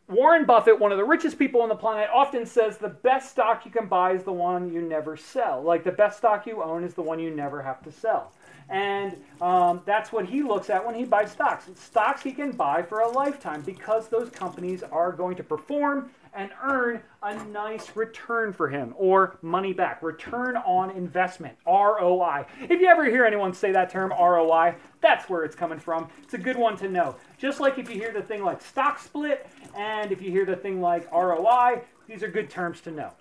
Warren 0.09 0.45
Buffett, 0.45 0.79
one 0.79 0.91
of 0.91 0.98
the 0.98 1.05
richest 1.05 1.38
people 1.38 1.62
on 1.62 1.69
the 1.69 1.75
planet, 1.75 2.09
often 2.12 2.45
says 2.45 2.77
the 2.77 2.89
best 2.89 3.29
stock 3.29 3.63
you 3.63 3.71
can 3.71 3.86
buy 3.86 4.13
is 4.13 4.24
the 4.24 4.33
one 4.33 4.74
you 4.74 4.81
never 4.81 5.15
sell. 5.15 5.62
Like 5.62 5.83
the 5.83 5.91
best 5.91 6.17
stock 6.17 6.48
you 6.48 6.63
own 6.63 6.83
is 6.83 6.95
the 6.95 7.03
one 7.03 7.19
you 7.19 7.29
never 7.29 7.62
have 7.62 7.83
to 7.83 7.91
sell. 7.91 8.31
And 8.69 9.15
um, 9.39 9.81
that's 9.86 10.12
what 10.12 10.25
he 10.25 10.41
looks 10.41 10.69
at 10.69 10.83
when 10.83 10.95
he 10.95 11.03
buys 11.03 11.31
stocks. 11.31 11.69
Stocks 11.75 12.24
he 12.24 12.31
can 12.31 12.51
buy 12.51 12.81
for 12.81 13.01
a 13.01 13.07
lifetime 13.09 13.62
because 13.62 14.07
those 14.07 14.29
companies 14.29 14.81
are 14.83 15.12
going 15.12 15.36
to 15.38 15.43
perform 15.43 16.09
and 16.33 16.51
earn 16.63 17.01
a 17.21 17.43
nice 17.45 17.95
return 17.95 18.53
for 18.53 18.69
him 18.69 18.93
or 18.98 19.38
money 19.41 19.74
back, 19.74 20.01
return 20.01 20.57
on 20.57 20.91
investment, 20.91 21.55
ROI. 21.65 22.45
If 22.62 22.79
you 22.81 22.88
ever 22.88 23.05
hear 23.05 23.25
anyone 23.25 23.53
say 23.53 23.71
that 23.71 23.89
term, 23.89 24.12
ROI, 24.12 24.75
that's 25.01 25.29
where 25.29 25.43
it's 25.43 25.55
coming 25.55 25.79
from. 25.79 26.09
It's 26.24 26.33
a 26.33 26.38
good 26.38 26.57
one 26.57 26.77
to 26.77 26.89
know. 26.89 27.15
Just 27.38 27.59
like 27.59 27.77
if 27.77 27.89
you 27.89 27.95
hear 27.95 28.12
the 28.12 28.21
thing 28.21 28.43
like 28.43 28.62
stock 28.62 29.00
split 29.00 29.48
and 29.75 30.12
if 30.12 30.21
you 30.21 30.31
hear 30.31 30.45
the 30.45 30.55
thing 30.55 30.81
like 30.81 31.12
ROI, 31.12 31.81
these 32.07 32.24
are 32.24 32.29
good 32.29 32.50
terms 32.50 32.81
to 32.81 32.91
know. 32.91 33.12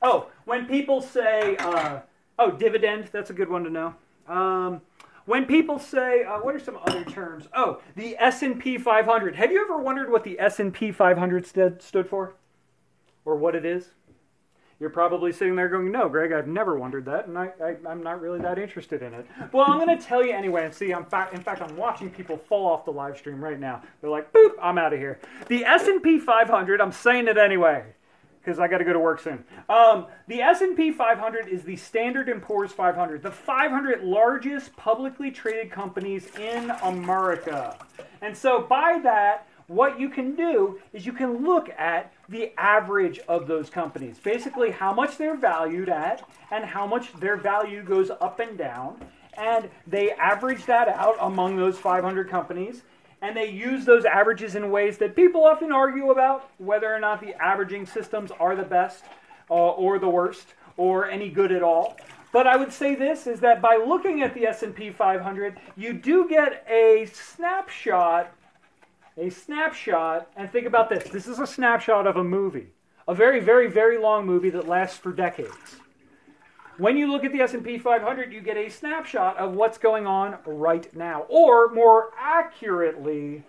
Oh, 0.00 0.28
when 0.44 0.66
people 0.66 1.00
say, 1.00 1.56
uh, 1.58 2.00
oh, 2.38 2.50
dividend, 2.50 3.08
that's 3.12 3.30
a 3.30 3.34
good 3.34 3.48
one 3.48 3.64
to 3.64 3.70
know. 3.70 3.94
Um, 4.26 4.80
when 5.24 5.46
people 5.46 5.78
say, 5.78 6.24
uh, 6.24 6.38
what 6.38 6.54
are 6.54 6.60
some 6.60 6.78
other 6.86 7.04
terms? 7.04 7.48
Oh, 7.54 7.80
the 7.96 8.16
S&P 8.18 8.78
500. 8.78 9.36
Have 9.36 9.52
you 9.52 9.62
ever 9.62 9.78
wondered 9.78 10.10
what 10.10 10.24
the 10.24 10.38
S&P 10.40 10.92
500 10.92 11.46
stood, 11.46 11.82
stood 11.82 12.08
for? 12.08 12.34
Or 13.24 13.36
what 13.36 13.54
it 13.54 13.64
is? 13.64 13.90
You're 14.80 14.90
probably 14.90 15.30
sitting 15.30 15.54
there 15.54 15.68
going, 15.68 15.92
no, 15.92 16.08
Greg, 16.08 16.32
I've 16.32 16.48
never 16.48 16.76
wondered 16.76 17.04
that, 17.04 17.28
and 17.28 17.38
I, 17.38 17.52
I, 17.62 17.76
am 17.88 18.02
not 18.02 18.20
really 18.20 18.40
that 18.40 18.58
interested 18.58 19.00
in 19.00 19.14
it. 19.14 19.24
Well, 19.52 19.64
I'm 19.70 19.78
going 19.78 19.96
to 19.96 20.04
tell 20.04 20.24
you 20.24 20.32
anyway, 20.32 20.64
and 20.64 20.74
see, 20.74 20.92
I'm 20.92 21.04
fa- 21.04 21.28
in 21.32 21.40
fact, 21.40 21.62
I'm 21.62 21.76
watching 21.76 22.10
people 22.10 22.36
fall 22.36 22.66
off 22.66 22.84
the 22.84 22.90
live 22.90 23.16
stream 23.16 23.42
right 23.42 23.60
now. 23.60 23.80
They're 24.00 24.10
like, 24.10 24.32
boop, 24.32 24.54
I'm 24.60 24.78
out 24.78 24.92
of 24.92 24.98
here. 24.98 25.20
The 25.46 25.64
S&P 25.64 26.18
500, 26.18 26.80
I'm 26.80 26.90
saying 26.90 27.28
it 27.28 27.38
anyway 27.38 27.84
because 28.42 28.58
I 28.58 28.66
got 28.68 28.78
to 28.78 28.84
go 28.84 28.92
to 28.92 28.98
work 28.98 29.20
soon. 29.20 29.44
Um, 29.68 30.06
the 30.26 30.40
S&P 30.40 30.90
500 30.90 31.48
is 31.48 31.62
the 31.62 31.76
Standard 31.76 32.42
& 32.42 32.42
Poor's 32.42 32.72
500, 32.72 33.22
the 33.22 33.30
500 33.30 34.02
largest 34.02 34.74
publicly 34.76 35.30
traded 35.30 35.70
companies 35.70 36.26
in 36.36 36.70
America. 36.82 37.78
And 38.20 38.36
so 38.36 38.62
by 38.62 38.98
that, 39.04 39.46
what 39.68 39.98
you 39.98 40.08
can 40.08 40.34
do 40.34 40.80
is 40.92 41.06
you 41.06 41.12
can 41.12 41.44
look 41.44 41.70
at 41.78 42.12
the 42.28 42.52
average 42.58 43.20
of 43.28 43.46
those 43.46 43.70
companies. 43.70 44.18
Basically, 44.18 44.70
how 44.70 44.92
much 44.92 45.16
they're 45.16 45.36
valued 45.36 45.88
at 45.88 46.28
and 46.50 46.64
how 46.64 46.86
much 46.86 47.12
their 47.14 47.36
value 47.36 47.82
goes 47.82 48.10
up 48.10 48.40
and 48.40 48.58
down. 48.58 49.00
And 49.34 49.70
they 49.86 50.10
average 50.12 50.66
that 50.66 50.88
out 50.88 51.16
among 51.20 51.56
those 51.56 51.78
500 51.78 52.28
companies 52.28 52.82
and 53.22 53.36
they 53.36 53.48
use 53.48 53.84
those 53.84 54.04
averages 54.04 54.56
in 54.56 54.70
ways 54.70 54.98
that 54.98 55.14
people 55.14 55.46
often 55.46 55.70
argue 55.72 56.10
about 56.10 56.50
whether 56.58 56.92
or 56.92 56.98
not 56.98 57.20
the 57.20 57.40
averaging 57.40 57.86
systems 57.86 58.32
are 58.38 58.56
the 58.56 58.64
best 58.64 59.04
uh, 59.48 59.54
or 59.54 59.98
the 59.98 60.08
worst 60.08 60.54
or 60.76 61.08
any 61.08 61.30
good 61.30 61.52
at 61.52 61.62
all. 61.62 61.96
But 62.32 62.46
I 62.46 62.56
would 62.56 62.72
say 62.72 62.94
this 62.94 63.26
is 63.26 63.40
that 63.40 63.62
by 63.62 63.76
looking 63.76 64.22
at 64.22 64.34
the 64.34 64.46
S&P 64.46 64.90
500, 64.90 65.58
you 65.76 65.92
do 65.92 66.28
get 66.28 66.66
a 66.68 67.06
snapshot, 67.12 68.32
a 69.16 69.30
snapshot, 69.30 70.28
and 70.36 70.50
think 70.50 70.66
about 70.66 70.88
this. 70.88 71.04
This 71.04 71.28
is 71.28 71.38
a 71.38 71.46
snapshot 71.46 72.06
of 72.06 72.16
a 72.16 72.24
movie, 72.24 72.68
a 73.06 73.14
very, 73.14 73.38
very, 73.38 73.70
very 73.70 73.98
long 73.98 74.26
movie 74.26 74.50
that 74.50 74.66
lasts 74.66 74.98
for 74.98 75.12
decades. 75.12 75.76
When 76.78 76.96
you 76.96 77.10
look 77.10 77.24
at 77.24 77.32
the 77.32 77.40
S&P 77.40 77.78
500, 77.78 78.32
you 78.32 78.40
get 78.40 78.56
a 78.56 78.68
snapshot 78.68 79.36
of 79.36 79.52
what's 79.52 79.78
going 79.78 80.06
on 80.06 80.38
right 80.46 80.94
now, 80.96 81.26
or 81.28 81.68
more 81.72 82.10
accurately, 82.18 83.44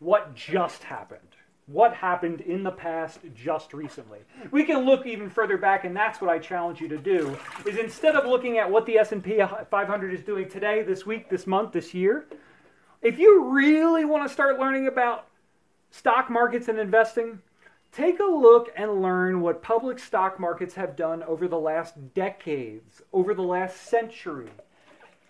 what 0.00 0.34
just 0.34 0.82
happened 0.82 1.20
what 1.66 1.94
happened 1.94 2.42
in 2.42 2.62
the 2.62 2.70
past 2.70 3.20
just 3.34 3.72
recently. 3.72 4.20
We 4.50 4.64
can 4.64 4.84
look 4.84 5.06
even 5.06 5.30
further 5.30 5.56
back 5.56 5.84
and 5.84 5.96
that's 5.96 6.20
what 6.20 6.28
I 6.28 6.38
challenge 6.38 6.80
you 6.80 6.88
to 6.88 6.98
do 6.98 7.36
is 7.64 7.78
instead 7.78 8.16
of 8.16 8.26
looking 8.26 8.58
at 8.58 8.70
what 8.70 8.84
the 8.84 8.98
S&P 8.98 9.40
500 9.70 10.14
is 10.14 10.20
doing 10.20 10.48
today, 10.48 10.82
this 10.82 11.06
week, 11.06 11.30
this 11.30 11.46
month, 11.46 11.72
this 11.72 11.94
year, 11.94 12.26
if 13.00 13.18
you 13.18 13.44
really 13.44 14.04
want 14.04 14.26
to 14.26 14.32
start 14.32 14.58
learning 14.58 14.88
about 14.88 15.26
stock 15.90 16.30
markets 16.30 16.68
and 16.68 16.78
investing, 16.78 17.40
take 17.94 18.18
a 18.18 18.24
look 18.24 18.70
and 18.76 19.02
learn 19.02 19.40
what 19.40 19.62
public 19.62 19.98
stock 19.98 20.40
markets 20.40 20.74
have 20.74 20.96
done 20.96 21.22
over 21.22 21.46
the 21.46 21.58
last 21.58 22.14
decades, 22.14 23.02
over 23.12 23.34
the 23.34 23.42
last 23.42 23.88
century. 23.88 24.50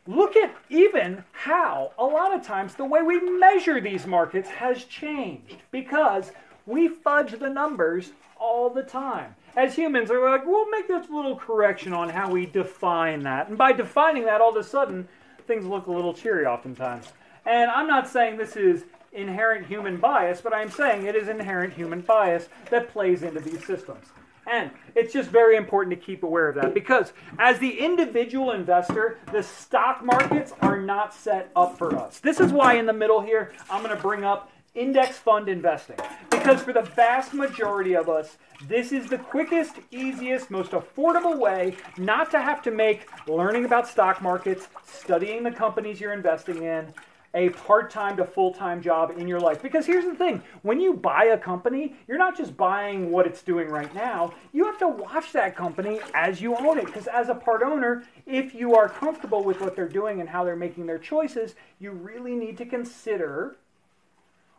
Look 0.07 0.37
at 0.37 0.55
even 0.69 1.25
how, 1.33 1.93
a 1.99 2.05
lot 2.05 2.35
of 2.35 2.45
times, 2.45 2.75
the 2.75 2.85
way 2.85 3.03
we 3.03 3.21
measure 3.21 3.81
these 3.81 4.07
markets 4.07 4.49
has 4.51 4.85
changed 4.85 5.57
because 5.71 6.33
we 6.67 6.89
fudge 6.89 7.39
the 7.39 7.49
numbers 7.49 8.13
all 8.39 8.71
the 8.71 8.83
time. 8.83 9.35
As 9.57 9.75
humans, 9.75 10.11
we're 10.11 10.29
like, 10.31 10.45
we'll 10.45 10.69
make 10.71 10.89
this 10.89 11.09
little 11.09 11.37
correction 11.37 11.93
on 11.93 12.09
how 12.09 12.31
we 12.31 12.47
define 12.47 13.23
that. 13.23 13.49
And 13.49 13.57
by 13.57 13.73
defining 13.73 14.25
that, 14.25 14.41
all 14.41 14.51
of 14.51 14.57
a 14.57 14.65
sudden, 14.65 15.09
things 15.47 15.65
look 15.65 15.87
a 15.87 15.93
little 15.93 16.13
cheery 16.13 16.45
oftentimes. 16.45 17.07
And 17.47 17.71
I'm 17.71 17.87
not 17.87 18.09
saying 18.09 18.37
this 18.37 18.57
is 18.57 18.85
inherent 19.15 19.67
human 19.67 19.97
bias, 19.97 20.41
but 20.41 20.55
I'm 20.55 20.71
saying 20.71 21.07
it 21.07 21.17
is 21.17 21.29
inherent 21.29 21.73
human 21.73 22.01
bias 22.01 22.49
that 22.71 22.89
plays 22.89 23.23
into 23.23 23.41
these 23.41 23.65
systems. 23.65 24.07
And 24.47 24.71
it's 24.95 25.13
just 25.13 25.31
very 25.31 25.57
important 25.57 25.99
to 25.99 26.05
keep 26.05 26.23
aware 26.23 26.49
of 26.49 26.57
that 26.57 26.75
because 26.75 27.15
as 27.39 27.59
the 27.59 27.79
individual 27.79 28.53
investor, 28.53 29.19
the 29.33 29.43
stock 29.43 30.05
markets 30.05 30.53
are 30.61 30.79
not 30.79 31.15
set 31.15 31.51
up 31.57 31.79
for 31.79 31.97
us. 31.97 32.19
This 32.19 32.41
is 32.41 32.53
why 32.53 32.75
in 32.75 32.85
the 32.85 32.93
middle 32.93 33.23
here, 33.23 33.53
I'm 33.71 33.83
going 33.83 33.97
to 33.97 34.03
bring 34.03 34.25
up 34.25 34.51
index 34.75 35.17
fund 35.17 35.49
investing. 35.49 35.97
Because 36.31 36.63
for 36.63 36.73
the 36.73 36.83
vast 36.83 37.33
majority 37.33 37.95
of 37.95 38.09
us, 38.09 38.37
this 38.69 38.93
is 38.93 39.09
the 39.09 39.19
quickest, 39.19 39.77
easiest, 39.91 40.51
most 40.51 40.73
affordable 40.73 41.39
way 41.39 41.77
not 41.97 42.31
to 42.33 42.41
have 42.41 42.61
to 42.63 42.71
make 42.71 43.07
learning 43.29 43.65
about 43.65 43.89
stock 43.89 44.21
markets, 44.21 44.69
studying 44.85 45.43
the 45.43 45.51
companies 45.51 46.01
you're 46.01 46.13
investing 46.13 46.65
in, 46.65 46.93
a 47.35 47.51
part 47.51 47.91
time 47.91 48.17
to 48.17 48.25
full 48.25 48.53
time 48.53 48.81
job 48.81 49.13
in 49.19 49.29
your 49.29 49.41
life. 49.41 49.61
Because 49.61 49.85
here's 49.85 50.05
the 50.05 50.15
thing 50.15 50.43
when 50.63 50.81
you 50.81 50.95
buy 50.95 51.25
a 51.25 51.39
company, 51.39 51.95
you're 52.07 52.19
not 52.19 52.37
just 52.37 52.57
buying 52.57 53.11
what 53.11 53.27
it's 53.27 53.43
doing 53.43 53.69
right 53.69 53.93
now, 53.95 54.33
you 54.53 54.65
have 54.65 54.79
to 54.79 54.89
watch 54.89 55.33
that 55.33 55.57
company 55.57 56.01
as 56.15 56.41
you 56.41 56.57
own 56.57 56.79
it. 56.79 56.87
Because 56.87 57.07
as 57.07 57.29
a 57.29 57.35
part 57.35 57.63
owner, 57.63 58.05
if 58.27 58.55
you 58.55 58.75
are 58.77 58.89
comfortable 58.89 59.43
with 59.43 59.61
what 59.61 59.77
they're 59.77 59.89
doing 59.89 60.21
and 60.21 60.29
how 60.29 60.45
they're 60.45 60.57
making 60.57 60.87
their 60.87 60.99
choices, 60.99 61.55
you 61.81 61.91
really 61.91 62.35
need 62.35 62.57
to 62.59 62.65
consider 62.65 63.57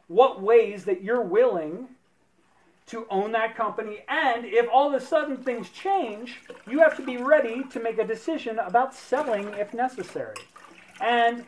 what 0.08 0.42
ways 0.42 0.86
that 0.86 1.02
you're 1.02 1.22
willing 1.22 1.88
to 2.88 3.08
own 3.10 3.32
that 3.32 3.56
company. 3.56 4.04
And 4.08 4.46
if 4.46 4.68
all 4.72 4.88
of 4.88 5.02
a 5.02 5.04
sudden 5.04 5.38
things 5.38 5.70
change, 5.70 6.42
you 6.70 6.80
have 6.80 6.96
to 6.98 7.04
be 7.04 7.18
ready 7.18 7.64
to 7.72 7.80
make 7.80 7.98
a 7.98 8.06
decision 8.06 8.60
about 8.60 8.94
selling 8.94 9.48
if 9.56 9.74
necessary. 9.74 10.36
And 11.02 11.46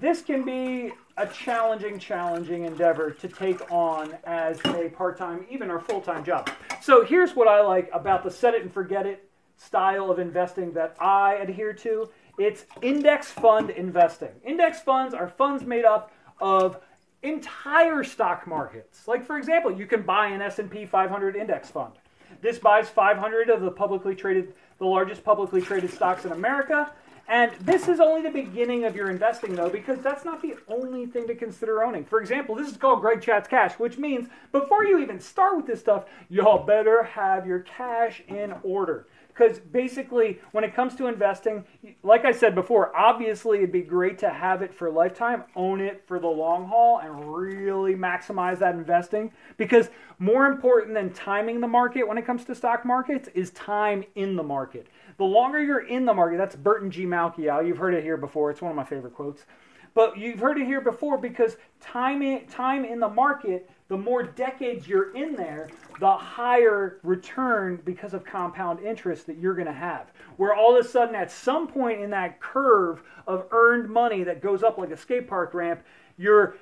this 0.00 0.22
can 0.22 0.44
be 0.44 0.92
a 1.16 1.26
challenging, 1.26 1.98
challenging 1.98 2.64
endeavor 2.64 3.10
to 3.10 3.28
take 3.28 3.70
on 3.70 4.14
as 4.24 4.58
a 4.66 4.90
part 4.90 5.16
time, 5.16 5.46
even 5.50 5.70
or 5.70 5.80
full 5.80 6.00
time 6.00 6.24
job. 6.24 6.50
So 6.82 7.04
here's 7.04 7.34
what 7.34 7.48
I 7.48 7.60
like 7.60 7.88
about 7.92 8.22
the 8.22 8.30
set 8.30 8.54
it 8.54 8.62
and 8.62 8.72
forget 8.72 9.06
it 9.06 9.28
style 9.56 10.10
of 10.10 10.18
investing 10.18 10.72
that 10.74 10.94
I 11.00 11.34
adhere 11.36 11.72
to 11.72 12.10
it's 12.38 12.66
index 12.82 13.30
fund 13.30 13.70
investing. 13.70 14.28
Index 14.44 14.80
funds 14.80 15.14
are 15.14 15.28
funds 15.28 15.64
made 15.64 15.84
up 15.84 16.12
of 16.40 16.78
entire 17.22 18.04
stock 18.04 18.46
markets. 18.46 19.08
Like 19.08 19.24
for 19.24 19.38
example, 19.38 19.72
you 19.72 19.86
can 19.86 20.02
buy 20.02 20.28
an 20.28 20.42
S&P 20.42 20.84
500 20.84 21.36
index 21.36 21.70
fund. 21.70 21.94
This 22.42 22.58
buys 22.58 22.88
500 22.88 23.48
of 23.48 23.62
the 23.62 23.70
publicly 23.70 24.14
traded 24.14 24.52
the 24.78 24.84
largest 24.84 25.24
publicly 25.24 25.62
traded 25.62 25.90
stocks 25.90 26.26
in 26.26 26.32
America 26.32 26.92
and 27.28 27.52
this 27.60 27.88
is 27.88 27.98
only 27.98 28.22
the 28.22 28.30
beginning 28.30 28.84
of 28.84 28.94
your 28.94 29.10
investing, 29.10 29.54
though, 29.54 29.68
because 29.68 29.98
that's 30.00 30.24
not 30.24 30.42
the 30.42 30.56
only 30.68 31.06
thing 31.06 31.26
to 31.26 31.34
consider 31.34 31.82
owning. 31.82 32.04
For 32.04 32.20
example, 32.20 32.54
this 32.54 32.70
is 32.70 32.76
called 32.76 33.00
Greg 33.00 33.20
Chats 33.20 33.48
Cash, 33.48 33.74
which 33.74 33.98
means 33.98 34.28
before 34.52 34.84
you 34.84 34.98
even 34.98 35.20
start 35.20 35.56
with 35.56 35.66
this 35.66 35.80
stuff, 35.80 36.04
y'all 36.28 36.64
better 36.64 37.02
have 37.02 37.46
your 37.46 37.60
cash 37.60 38.22
in 38.28 38.54
order. 38.62 39.06
Because 39.36 39.58
basically, 39.58 40.40
when 40.52 40.64
it 40.64 40.74
comes 40.74 40.94
to 40.96 41.08
investing, 41.08 41.64
like 42.02 42.24
I 42.24 42.32
said 42.32 42.54
before, 42.54 42.96
obviously 42.96 43.58
it'd 43.58 43.72
be 43.72 43.82
great 43.82 44.18
to 44.20 44.30
have 44.30 44.62
it 44.62 44.72
for 44.72 44.86
a 44.86 44.90
lifetime, 44.90 45.44
own 45.54 45.80
it 45.80 46.02
for 46.06 46.18
the 46.18 46.26
long 46.26 46.66
haul, 46.66 47.00
and 47.00 47.34
really 47.34 47.94
maximize 47.94 48.58
that 48.60 48.74
investing. 48.74 49.30
Because 49.58 49.90
more 50.18 50.46
important 50.46 50.94
than 50.94 51.12
timing 51.12 51.60
the 51.60 51.68
market 51.68 52.08
when 52.08 52.16
it 52.16 52.24
comes 52.24 52.44
to 52.46 52.54
stock 52.54 52.86
markets 52.86 53.28
is 53.34 53.50
time 53.50 54.04
in 54.14 54.36
the 54.36 54.42
market. 54.42 54.86
The 55.18 55.24
longer 55.24 55.62
you're 55.62 55.86
in 55.86 56.06
the 56.06 56.14
market, 56.14 56.38
that's 56.38 56.56
Burton 56.56 56.90
G. 56.90 57.04
Malkiel. 57.04 57.66
You've 57.66 57.78
heard 57.78 57.92
it 57.92 58.02
here 58.02 58.16
before. 58.16 58.50
It's 58.50 58.62
one 58.62 58.70
of 58.70 58.76
my 58.76 58.84
favorite 58.84 59.14
quotes. 59.14 59.44
But 59.92 60.16
you've 60.18 60.40
heard 60.40 60.58
it 60.58 60.66
here 60.66 60.80
before 60.80 61.18
because 61.18 61.56
time 61.80 62.22
in, 62.22 62.46
time 62.46 62.84
in 62.84 63.00
the 63.00 63.08
market, 63.08 63.70
the 63.88 63.96
more 63.96 64.22
decades 64.22 64.88
you're 64.88 65.14
in 65.14 65.34
there, 65.34 65.68
the 65.98 66.12
higher 66.16 66.98
return 67.02 67.80
because 67.84 68.14
of 68.14 68.24
compound 68.24 68.80
interest 68.80 69.26
that 69.26 69.38
you're 69.38 69.54
going 69.54 69.66
to 69.66 69.72
have. 69.72 70.12
Where 70.36 70.54
all 70.54 70.76
of 70.76 70.84
a 70.84 70.88
sudden, 70.88 71.14
at 71.14 71.30
some 71.30 71.68
point 71.68 72.00
in 72.00 72.10
that 72.10 72.40
curve 72.40 73.02
of 73.26 73.46
earned 73.50 73.88
money 73.88 74.22
that 74.24 74.42
goes 74.42 74.62
up 74.62 74.78
like 74.78 74.90
a 74.90 74.96
skate 74.96 75.28
park 75.28 75.54
ramp, 75.54 75.82
your 76.18 76.56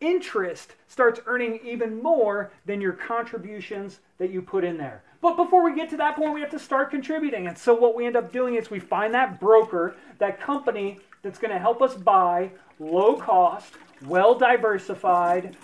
interest 0.00 0.74
starts 0.88 1.20
earning 1.26 1.60
even 1.64 2.02
more 2.02 2.52
than 2.66 2.80
your 2.80 2.92
contributions 2.92 4.00
that 4.18 4.30
you 4.30 4.42
put 4.42 4.64
in 4.64 4.76
there. 4.76 5.02
But 5.20 5.36
before 5.36 5.64
we 5.64 5.74
get 5.74 5.88
to 5.90 5.96
that 5.96 6.16
point, 6.16 6.34
we 6.34 6.40
have 6.40 6.50
to 6.50 6.58
start 6.58 6.90
contributing. 6.90 7.46
And 7.46 7.56
so 7.56 7.74
what 7.74 7.94
we 7.94 8.06
end 8.06 8.16
up 8.16 8.30
doing 8.30 8.56
is 8.56 8.70
we 8.70 8.78
find 8.78 9.14
that 9.14 9.40
broker, 9.40 9.96
that 10.18 10.38
company 10.38 10.98
that's 11.22 11.38
going 11.38 11.52
to 11.52 11.58
help 11.58 11.80
us 11.80 11.94
buy 11.94 12.50
low 12.78 13.16
cost, 13.16 13.72
well 14.04 14.34
diversified 14.34 15.56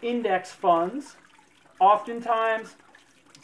index 0.00 0.52
funds, 0.52 1.16
oftentimes 1.80 2.76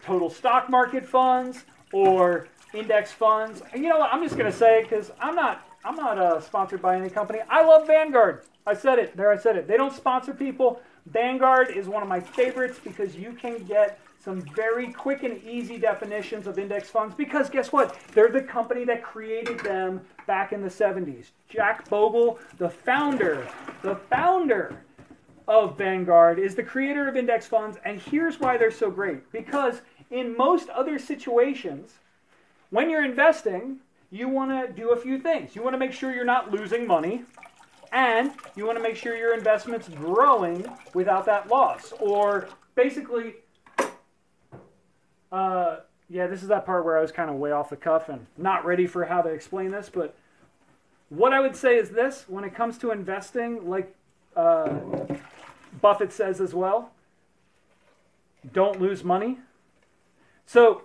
total 0.05 0.31
stock 0.31 0.69
market 0.69 1.07
funds 1.07 1.65
or 1.93 2.49
index 2.75 3.13
funds. 3.13 3.63
And 3.73 3.83
you 3.83 3.89
know 3.89 3.99
what? 3.99 4.13
I'm 4.13 4.23
just 4.23 4.37
going 4.37 4.51
to 4.51 4.57
say 4.57 4.83
because 4.83 5.11
I'm 5.21 5.35
not 5.35 5.67
I'm 5.85 5.97
not 5.97 6.19
uh, 6.19 6.41
sponsored 6.41 6.81
by 6.81 6.97
any 6.97 7.11
company. 7.11 7.41
I 7.49 7.65
love 7.65 7.87
Vanguard. 7.87 8.45
I 8.67 8.75
said 8.75 8.99
it. 8.99 9.17
There 9.17 9.33
I 9.33 9.37
said 9.37 9.57
it. 9.57 9.67
They 9.67 9.77
don't 9.77 9.95
sponsor 9.95 10.33
people. 10.33 10.81
Vanguard 11.07 11.71
is 11.71 11.89
one 11.89 12.03
of 12.03 12.09
my 12.09 12.21
favorites 12.21 12.79
because 12.83 13.17
you 13.17 13.33
can 13.33 13.65
get 13.65 13.99
some 14.23 14.41
very 14.55 14.93
quick 14.93 15.25
and 15.25 15.43
easy 15.43 15.79
definitions 15.79 16.47
of 16.47 16.57
index 16.57 16.89
funds 16.89 17.13
because 17.17 17.51
guess 17.51 17.73
what? 17.73 17.97
They're 18.15 18.31
the 18.31 18.43
company 18.43 18.85
that 18.85 19.03
created 19.03 19.59
them 19.61 20.01
back 20.29 20.53
in 20.53 20.63
the 20.63 20.69
70s. 20.69 21.31
Jack 21.49 21.89
Bogle, 21.89 22.39
the 22.59 22.71
founder, 22.71 23.49
the 23.83 23.97
founder 23.97 24.77
of 25.49 25.77
Vanguard, 25.77 26.39
is 26.39 26.55
the 26.55 26.63
creator 26.63 27.09
of 27.09 27.17
index 27.17 27.47
funds, 27.47 27.79
and 27.85 28.01
here's 28.01 28.39
why 28.41 28.57
they're 28.57 28.71
so 28.71 28.91
great. 28.91 29.31
Because 29.33 29.83
in 30.11 30.37
most 30.37 30.69
other 30.71 30.99
situations, 30.99 31.95
when 32.71 32.91
you're 32.91 33.05
investing, 33.05 33.79
you 34.11 34.29
want 34.29 34.51
to 34.51 34.73
do 34.73 34.91
a 34.91 34.97
few 34.97 35.19
things. 35.19 35.57
You 35.57 35.63
want 35.63 35.75
to 35.75 35.79
make 35.79 35.93
sure 35.93 36.13
you're 36.13 36.25
not 36.25 36.51
losing 36.53 36.87
money, 36.87 37.25
and 37.93 38.33
you 38.57 38.67
want 38.67 38.79
to 38.79 38.83
make 38.83 38.97
sure 38.97 39.17
your 39.17 39.35
investment's 39.35 39.89
growing 39.89 40.67
without 40.95 41.25
that 41.27 41.49
loss. 41.49 41.93
Or 42.01 42.49
basically, 42.75 43.35
uh, 45.31 45.81
yeah, 46.09 46.27
this 46.27 46.43
is 46.43 46.49
that 46.49 46.67
part 46.67 46.85
where 46.85 46.99
I 46.99 47.01
was 47.01 47.13
kind 47.13 47.31
of 47.31 47.37
way 47.37 47.53
off 47.53 47.71
the 47.71 47.77
cuff 47.77 48.09
and 48.09 48.27
not 48.37 48.65
ready 48.65 48.87
for 48.87 49.05
how 49.05 49.23
to 49.23 49.31
explain 49.31 49.71
this. 49.71 49.91
But 49.93 50.15
what 51.09 51.33
I 51.33 51.41
would 51.41 51.57
say 51.57 51.77
is 51.77 51.91
this 51.91 52.25
when 52.29 52.45
it 52.45 52.55
comes 52.55 52.79
to 52.79 52.91
investing, 52.91 53.69
like 53.69 53.95
uh, 54.37 54.69
Buffett 55.83 56.13
says 56.13 56.41
as 56.41 56.55
well, 56.55 56.93
don't 58.53 58.81
lose 58.81 59.05
money. 59.05 59.39
So, 60.47 60.83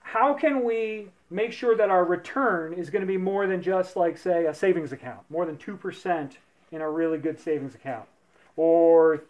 how 0.00 0.34
can 0.34 0.64
we 0.64 1.08
make 1.30 1.52
sure 1.52 1.76
that 1.76 1.90
our 1.90 2.04
return 2.04 2.72
is 2.72 2.90
going 2.90 3.00
to 3.00 3.06
be 3.06 3.16
more 3.16 3.46
than 3.46 3.62
just 3.62 3.96
like, 3.96 4.18
say, 4.18 4.46
a 4.46 4.54
savings 4.54 4.92
account, 4.92 5.20
more 5.30 5.46
than 5.46 5.56
2% 5.56 6.32
in 6.72 6.80
a 6.80 6.90
really 6.90 7.18
good 7.18 7.38
savings 7.38 7.74
account, 7.74 8.06
or, 8.56 9.22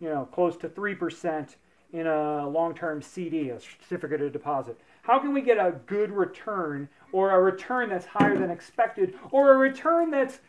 you 0.00 0.08
know, 0.08 0.26
close 0.32 0.56
to 0.56 0.68
3% 0.68 1.54
in 1.92 2.06
a 2.06 2.48
long 2.48 2.74
term 2.74 3.02
CD, 3.02 3.50
a 3.50 3.60
certificate 3.60 4.20
of 4.20 4.32
deposit? 4.32 4.78
How 5.02 5.18
can 5.20 5.32
we 5.32 5.40
get 5.40 5.58
a 5.58 5.74
good 5.86 6.10
return 6.10 6.88
or 7.12 7.30
a 7.30 7.40
return 7.40 7.88
that's 7.88 8.06
higher 8.06 8.36
than 8.36 8.50
expected 8.50 9.14
or 9.30 9.52
a 9.52 9.56
return 9.56 10.10
that's 10.10 10.40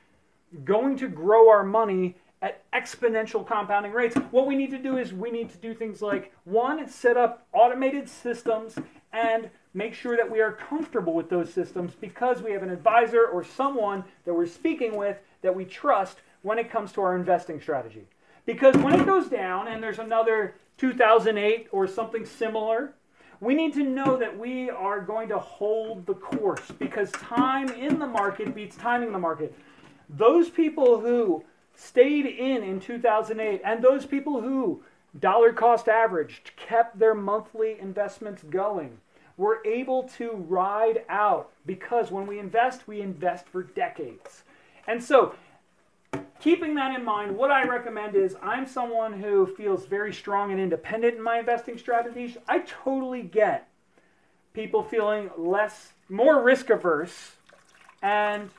going 0.63 0.97
to 0.97 1.07
grow 1.07 1.49
our 1.49 1.63
money 1.63 2.15
at 2.41 2.69
exponential 2.71 3.45
compounding 3.45 3.91
rates? 3.91 4.15
What 4.31 4.47
we 4.47 4.55
need 4.55 4.71
to 4.71 4.77
do 4.77 4.97
is 4.97 5.13
we 5.13 5.31
need 5.31 5.49
to 5.49 5.57
do 5.57 5.73
things 5.73 6.01
like 6.01 6.33
one, 6.43 6.87
set 6.87 7.17
up 7.17 7.45
automated 7.53 8.07
systems 8.07 8.75
and 9.13 9.49
make 9.73 9.93
sure 9.93 10.17
that 10.17 10.29
we 10.29 10.41
are 10.41 10.51
comfortable 10.51 11.13
with 11.13 11.29
those 11.29 11.53
systems 11.53 11.93
because 11.99 12.41
we 12.41 12.51
have 12.51 12.63
an 12.63 12.69
advisor 12.69 13.25
or 13.25 13.43
someone 13.43 14.03
that 14.25 14.33
we're 14.33 14.45
speaking 14.45 14.95
with 14.95 15.17
that 15.41 15.55
we 15.55 15.65
trust 15.65 16.17
when 16.41 16.57
it 16.57 16.71
comes 16.71 16.91
to 16.93 17.01
our 17.01 17.15
investing 17.15 17.59
strategy. 17.59 18.05
Because 18.45 18.75
when 18.77 18.99
it 18.99 19.05
goes 19.05 19.27
down 19.27 19.67
and 19.67 19.83
there's 19.83 19.99
another 19.99 20.55
2008 20.77 21.67
or 21.71 21.85
something 21.87 22.25
similar, 22.25 22.93
we 23.39 23.53
need 23.53 23.73
to 23.73 23.83
know 23.83 24.17
that 24.17 24.37
we 24.37 24.69
are 24.69 25.01
going 25.01 25.29
to 25.29 25.37
hold 25.37 26.05
the 26.05 26.13
course 26.13 26.71
because 26.79 27.11
time 27.11 27.69
in 27.69 27.99
the 27.99 28.07
market 28.07 28.55
beats 28.55 28.75
timing 28.77 29.11
the 29.11 29.19
market. 29.19 29.53
Those 30.09 30.49
people 30.49 30.99
who 30.99 31.43
stayed 31.77 32.25
in 32.25 32.63
in 32.63 32.79
2008 32.79 33.61
and 33.63 33.83
those 33.83 34.05
people 34.05 34.41
who 34.41 34.83
dollar 35.19 35.53
cost 35.53 35.87
averaged 35.87 36.51
kept 36.57 36.97
their 36.97 37.13
monthly 37.13 37.79
investments 37.79 38.43
going 38.49 38.97
were 39.37 39.61
able 39.63 40.03
to 40.03 40.31
ride 40.31 41.03
out 41.07 41.51
because 41.65 42.09
when 42.09 42.25
we 42.25 42.39
invest, 42.39 42.87
we 42.87 42.99
invest 42.99 43.47
for 43.47 43.61
decades. 43.61 44.43
And 44.87 45.01
so 45.03 45.35
keeping 46.39 46.73
that 46.75 46.97
in 46.97 47.05
mind, 47.05 47.37
what 47.37 47.51
I 47.51 47.63
recommend 47.63 48.15
is 48.15 48.35
I'm 48.41 48.65
someone 48.65 49.13
who 49.13 49.45
feels 49.45 49.85
very 49.85 50.11
strong 50.11 50.51
and 50.51 50.59
independent 50.59 51.15
in 51.15 51.21
my 51.21 51.39
investing 51.39 51.77
strategies. 51.77 52.37
I 52.47 52.59
totally 52.59 53.21
get 53.21 53.69
people 54.53 54.81
feeling 54.81 55.29
less, 55.37 55.93
more 56.09 56.41
risk 56.41 56.71
averse 56.71 57.33
and 58.01 58.49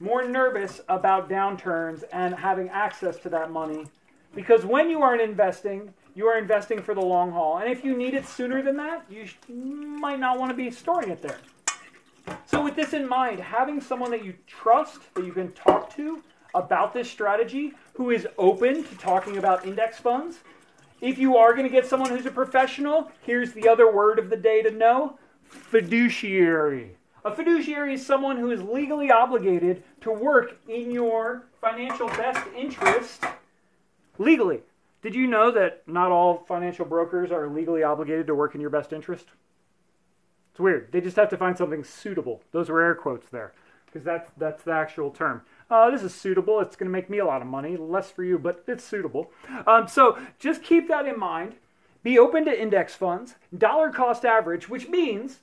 more 0.00 0.26
nervous 0.26 0.80
about 0.88 1.28
downturns 1.28 2.04
and 2.12 2.34
having 2.34 2.68
access 2.68 3.16
to 3.18 3.28
that 3.30 3.50
money. 3.50 3.86
Because 4.34 4.64
when 4.64 4.90
you 4.90 5.02
aren't 5.02 5.22
investing, 5.22 5.92
you 6.14 6.26
are 6.26 6.38
investing 6.38 6.82
for 6.82 6.94
the 6.94 7.00
long 7.00 7.30
haul. 7.30 7.58
And 7.58 7.70
if 7.70 7.84
you 7.84 7.96
need 7.96 8.14
it 8.14 8.26
sooner 8.26 8.62
than 8.62 8.76
that, 8.76 9.04
you 9.08 9.26
might 9.48 10.20
not 10.20 10.38
want 10.38 10.50
to 10.50 10.56
be 10.56 10.70
storing 10.70 11.10
it 11.10 11.22
there. 11.22 11.38
So, 12.44 12.62
with 12.62 12.74
this 12.74 12.92
in 12.92 13.08
mind, 13.08 13.38
having 13.38 13.80
someone 13.80 14.10
that 14.10 14.24
you 14.24 14.34
trust, 14.46 15.14
that 15.14 15.24
you 15.24 15.32
can 15.32 15.52
talk 15.52 15.94
to, 15.94 16.22
about 16.56 16.94
this 16.94 17.08
strategy 17.08 17.72
who 17.92 18.10
is 18.10 18.26
open 18.38 18.82
to 18.82 18.96
talking 18.96 19.36
about 19.36 19.66
index 19.66 19.98
funds. 19.98 20.38
If 21.00 21.18
you 21.18 21.36
are 21.36 21.52
going 21.52 21.66
to 21.66 21.72
get 21.72 21.86
someone 21.86 22.10
who's 22.10 22.26
a 22.26 22.30
professional, 22.30 23.10
here's 23.20 23.52
the 23.52 23.68
other 23.68 23.92
word 23.92 24.18
of 24.18 24.30
the 24.30 24.36
day 24.36 24.62
to 24.62 24.70
know 24.70 25.18
fiduciary. 25.44 26.96
A 27.26 27.34
fiduciary 27.34 27.94
is 27.94 28.06
someone 28.06 28.36
who 28.36 28.52
is 28.52 28.62
legally 28.62 29.10
obligated 29.10 29.82
to 30.02 30.12
work 30.12 30.58
in 30.68 30.92
your 30.92 31.46
financial 31.60 32.06
best 32.06 32.46
interest 32.56 33.24
legally. 34.16 34.60
Did 35.02 35.16
you 35.16 35.26
know 35.26 35.50
that 35.50 35.82
not 35.88 36.12
all 36.12 36.44
financial 36.46 36.84
brokers 36.84 37.32
are 37.32 37.48
legally 37.48 37.82
obligated 37.82 38.28
to 38.28 38.34
work 38.36 38.54
in 38.54 38.60
your 38.60 38.70
best 38.70 38.92
interest? 38.92 39.26
It's 40.52 40.60
weird. 40.60 40.92
They 40.92 41.00
just 41.00 41.16
have 41.16 41.28
to 41.30 41.36
find 41.36 41.58
something 41.58 41.82
suitable. 41.82 42.42
Those 42.52 42.70
are 42.70 42.80
air 42.80 42.94
quotes 42.94 43.28
there 43.28 43.52
because 43.86 44.04
that's, 44.04 44.30
that's 44.38 44.62
the 44.62 44.72
actual 44.72 45.10
term 45.10 45.42
uh, 45.70 45.90
this 45.90 46.02
is 46.02 46.14
suitable. 46.14 46.60
It's 46.60 46.76
going 46.76 46.88
to 46.88 46.92
make 46.92 47.10
me 47.10 47.18
a 47.18 47.26
lot 47.26 47.42
of 47.42 47.48
money, 47.48 47.76
less 47.76 48.10
for 48.10 48.22
you, 48.22 48.38
but 48.38 48.62
it's 48.68 48.84
suitable. 48.84 49.32
Um, 49.66 49.88
so 49.88 50.16
just 50.38 50.62
keep 50.62 50.88
that 50.88 51.06
in 51.06 51.18
mind. 51.18 51.56
Be 52.02 52.18
open 52.18 52.44
to 52.44 52.60
index 52.62 52.94
funds, 52.94 53.34
dollar 53.56 53.90
cost 53.90 54.24
average, 54.24 54.68
which 54.68 54.88
means 54.88 55.40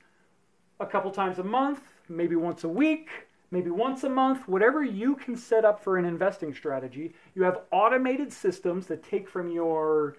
a 0.79 0.86
couple 0.86 1.12
times 1.12 1.39
a 1.39 1.43
month, 1.43 1.79
maybe 2.09 2.36
once 2.36 2.63
a 2.63 2.69
week, 2.69 3.09
maybe 3.51 3.69
once 3.69 4.03
a 4.03 4.09
month, 4.09 4.47
whatever 4.47 4.83
you 4.83 5.15
can 5.15 5.36
set 5.36 5.65
up 5.65 5.83
for 5.83 5.97
an 5.97 6.05
investing 6.05 6.53
strategy. 6.53 7.13
You 7.36 7.43
have 7.43 7.62
automated 7.71 8.31
systems 8.33 8.88
that 8.88 9.03
take 9.03 9.29
from 9.29 9.51
your 9.51 10.17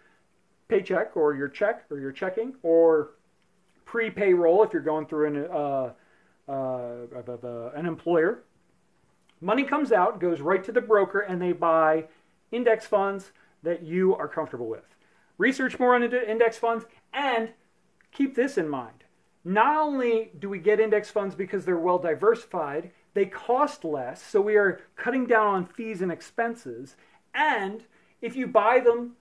paycheck 0.68 1.16
or 1.16 1.34
your 1.34 1.48
check 1.48 1.84
or 1.90 1.98
your 1.98 2.12
checking 2.12 2.54
or 2.62 3.10
pre 3.84 4.10
payroll 4.10 4.62
if 4.62 4.72
you're 4.72 4.82
going 4.82 5.06
through 5.06 5.26
an, 5.26 5.46
uh, 5.50 5.92
uh, 6.48 7.70
an 7.74 7.86
employer 7.86 8.44
Money 9.44 9.64
comes 9.64 9.92
out, 9.92 10.20
goes 10.20 10.40
right 10.40 10.64
to 10.64 10.72
the 10.72 10.80
broker, 10.80 11.20
and 11.20 11.40
they 11.40 11.52
buy 11.52 12.04
index 12.50 12.86
funds 12.86 13.32
that 13.62 13.82
you 13.82 14.14
are 14.16 14.26
comfortable 14.26 14.68
with. 14.68 14.96
Research 15.36 15.78
more 15.78 15.94
on 15.94 16.02
index 16.02 16.56
funds 16.56 16.86
and 17.12 17.50
keep 18.10 18.36
this 18.36 18.56
in 18.56 18.70
mind. 18.70 19.03
Not 19.44 19.76
only 19.76 20.30
do 20.38 20.48
we 20.48 20.58
get 20.58 20.80
index 20.80 21.10
funds 21.10 21.34
because 21.34 21.64
they're 21.64 21.78
well 21.78 21.98
diversified, 21.98 22.90
they 23.12 23.26
cost 23.26 23.84
less, 23.84 24.22
so 24.22 24.40
we 24.40 24.56
are 24.56 24.80
cutting 24.96 25.26
down 25.26 25.46
on 25.46 25.66
fees 25.66 26.02
and 26.02 26.10
expenses. 26.10 26.96
And 27.34 27.84
if 28.22 28.36
you 28.36 28.46
buy 28.46 28.80
them 28.80 29.16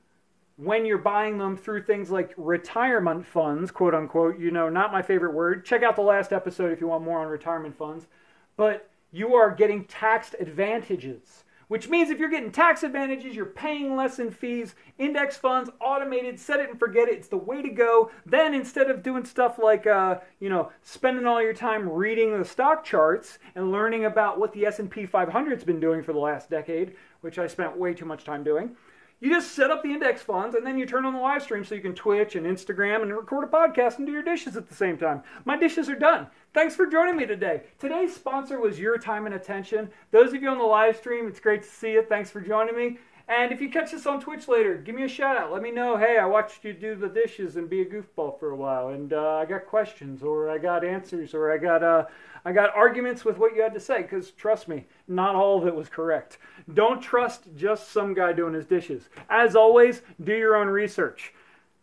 when 0.56 0.86
you're 0.86 0.98
buying 0.98 1.38
them 1.38 1.58
through 1.58 1.84
things 1.84 2.12
like 2.12 2.34
retirement 2.38 3.26
funds, 3.26 3.72
quote 3.72 3.96
unquote, 3.96 4.40
you 4.40 4.52
know, 4.52 4.70
not 4.70 4.92
my 4.92 5.02
favorite 5.02 5.34
word. 5.34 5.66
Check 5.66 5.84
out 5.84 5.96
the 5.96 6.02
last 6.02 6.32
episode 6.32 6.72
if 6.72 6.80
you 6.80 6.88
want 6.88 7.04
more 7.04 7.20
on 7.20 7.28
retirement 7.28 7.76
funds. 7.76 8.08
But 8.56 8.90
you 9.12 9.36
are 9.36 9.54
getting 9.54 9.86
taxed 9.86 10.36
advantages. 10.40 11.44
Which 11.74 11.90
means 11.90 12.12
if 12.12 12.20
you're 12.20 12.30
getting 12.30 12.52
tax 12.52 12.84
advantages, 12.84 13.36
you're 13.36 13.48
paying 13.48 13.96
less 13.96 14.20
in 14.20 14.30
fees. 14.30 14.76
Index 15.00 15.38
funds, 15.38 15.72
automated, 15.82 16.40
set 16.40 16.60
it 16.60 16.70
and 16.70 16.78
forget 16.78 17.08
it. 17.08 17.16
It's 17.16 17.30
the 17.30 17.38
way 17.38 17.64
to 17.64 17.70
go. 17.70 18.12
Then 18.28 18.54
instead 18.54 18.92
of 18.92 19.02
doing 19.02 19.26
stuff 19.26 19.58
like, 19.58 19.88
uh, 19.88 20.20
you 20.40 20.50
know, 20.50 20.70
spending 20.84 21.26
all 21.26 21.42
your 21.42 21.56
time 21.56 21.90
reading 21.90 22.38
the 22.38 22.46
stock 22.46 22.84
charts 22.86 23.40
and 23.56 23.72
learning 23.72 24.06
about 24.06 24.40
what 24.40 24.54
the 24.54 24.68
S&P 24.68 25.08
500's 25.08 25.64
been 25.64 25.80
doing 25.80 26.04
for 26.04 26.14
the 26.14 26.20
last 26.20 26.48
decade, 26.48 26.94
which 27.22 27.40
I 27.40 27.48
spent 27.48 27.76
way 27.76 27.96
too 27.96 28.06
much 28.06 28.24
time 28.24 28.44
doing, 28.44 28.76
you 29.24 29.30
just 29.30 29.54
set 29.54 29.72
up 29.72 29.82
the 29.82 29.94
index 29.94 30.22
funds 30.22 30.54
and 30.54 30.68
then 30.68 30.78
you 30.78 30.86
turn 30.86 31.06
on 31.06 31.14
the 31.14 31.20
live 31.20 31.42
stream 31.42 31.64
so 31.64 31.76
you 31.76 31.82
can 31.82 31.96
Twitch 31.96 32.36
and 32.36 32.46
Instagram 32.46 33.04
and 33.04 33.16
record 33.16 33.46
a 33.46 33.48
podcast 33.48 33.98
and 33.98 34.06
do 34.06 34.12
your 34.12 34.22
dishes 34.22 34.58
at 34.58 34.68
the 34.68 34.76
same 34.76 34.98
time. 34.98 35.24
My 35.46 35.56
dishes 35.56 35.88
are 35.88 35.96
done. 35.96 36.28
Thanks 36.54 36.76
for 36.76 36.86
joining 36.86 37.16
me 37.16 37.26
today. 37.26 37.62
Today's 37.80 38.14
sponsor 38.14 38.60
was 38.60 38.78
your 38.78 38.98
time 38.98 39.26
and 39.26 39.34
attention. 39.34 39.90
Those 40.12 40.34
of 40.34 40.42
you 40.42 40.50
on 40.50 40.58
the 40.58 40.66
live 40.66 40.98
stream, 40.98 41.26
it's 41.26 41.40
great 41.40 41.64
to 41.64 41.70
see 41.70 41.94
you. 41.94 42.04
Thanks 42.04 42.32
for 42.32 42.42
joining 42.42 42.76
me. 42.76 42.98
And 43.28 43.54
if 43.54 43.62
you 43.62 43.70
catch 43.70 43.92
this 43.92 44.06
on 44.06 44.20
Twitch 44.20 44.50
later, 44.50 44.76
give 44.76 44.96
me 44.96 45.04
a 45.04 45.08
shout 45.08 45.38
out. 45.38 45.52
Let 45.52 45.62
me 45.62 45.72
know, 45.72 45.96
hey, 45.96 46.18
I 46.18 46.26
watched 46.26 46.66
you 46.66 46.74
do 46.74 46.96
the 46.96 47.08
dishes 47.08 47.56
and 47.56 47.70
be 47.70 47.82
a 47.82 47.86
goofball 47.86 48.38
for 48.38 48.52
a 48.52 48.56
while, 48.56 48.90
and 48.90 49.14
uh, 49.14 49.38
I 49.38 49.46
got 49.46 49.66
questions, 49.66 50.22
or 50.22 50.50
I 50.50 50.58
got 50.58 50.84
answers, 50.84 51.34
or 51.34 51.52
I 51.52 51.58
got 51.58 51.84
uh, 51.84 52.06
I 52.44 52.52
got 52.52 52.76
arguments 52.76 53.24
with 53.24 53.38
what 53.38 53.56
you 53.56 53.62
had 53.62 53.74
to 53.76 53.80
say. 53.80 54.02
Because 54.02 54.32
trust 54.32 54.68
me, 54.68 54.86
not 55.08 55.36
all 55.36 55.58
of 55.58 55.68
it 55.68 55.74
was 55.74 55.88
correct. 55.88 56.38
Don't 56.74 57.02
trust 57.02 57.48
just 57.56 57.92
some 57.92 58.14
guy 58.14 58.34
doing 58.34 58.54
his 58.54 58.66
dishes. 58.66 59.08
As 59.30 59.56
always, 59.56 60.02
do 60.22 60.36
your 60.36 60.58
own 60.58 60.68
research. 60.68 61.34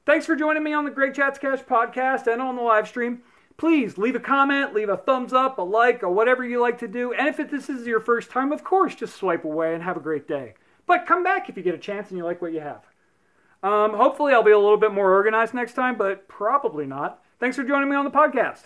Thanks 0.05 0.27
for 0.27 0.37
joining 0.37 0.63
me 0.63 0.75
on 0.75 0.85
the 0.85 0.91
Greg 0.91 1.15
Chats 1.15 1.39
Cash 1.39 1.61
podcast 1.61 2.27
and 2.27 2.43
on 2.43 2.57
the 2.57 2.63
live 2.63 2.87
stream. 2.87 3.23
Please 3.57 3.99
leave 3.99 4.17
a 4.17 4.21
comment, 4.21 4.75
leave 4.75 4.89
a 4.89 4.97
thumbs 4.97 5.33
up, 5.33 5.59
a 5.59 5.63
like, 5.63 6.03
or 6.03 6.11
whatever 6.11 6.45
you 6.45 6.61
like 6.61 6.79
to 6.79 6.89
do. 6.89 7.13
And 7.13 7.29
if 7.29 7.51
this 7.51 7.69
is 7.69 7.87
your 7.87 8.01
first 8.01 8.31
time, 8.31 8.53
of 8.53 8.65
course, 8.65 8.95
just 8.95 9.17
swipe 9.17 9.45
away 9.45 9.75
and 9.75 9.83
have 9.83 9.97
a 9.97 10.01
great 10.01 10.27
day. 10.27 10.55
But 10.91 11.07
come 11.07 11.23
back 11.23 11.49
if 11.49 11.57
you 11.57 11.63
get 11.63 11.77
a 11.77 11.79
chance 11.79 12.09
and 12.09 12.19
you 12.19 12.25
like 12.25 12.43
what 12.43 12.53
you 12.53 12.59
have. 12.59 12.83
Um, 13.63 13.95
hopefully, 13.95 14.33
I'll 14.35 14.43
be 14.43 14.51
a 14.51 14.59
little 14.59 14.77
bit 14.77 14.91
more 14.91 15.13
organized 15.13 15.55
next 15.55 15.75
time, 15.75 15.97
but 15.97 16.27
probably 16.27 16.85
not. 16.85 17.23
Thanks 17.39 17.55
for 17.55 17.63
joining 17.63 17.89
me 17.89 17.95
on 17.95 18.05
the 18.05 18.11
podcast. 18.11 18.63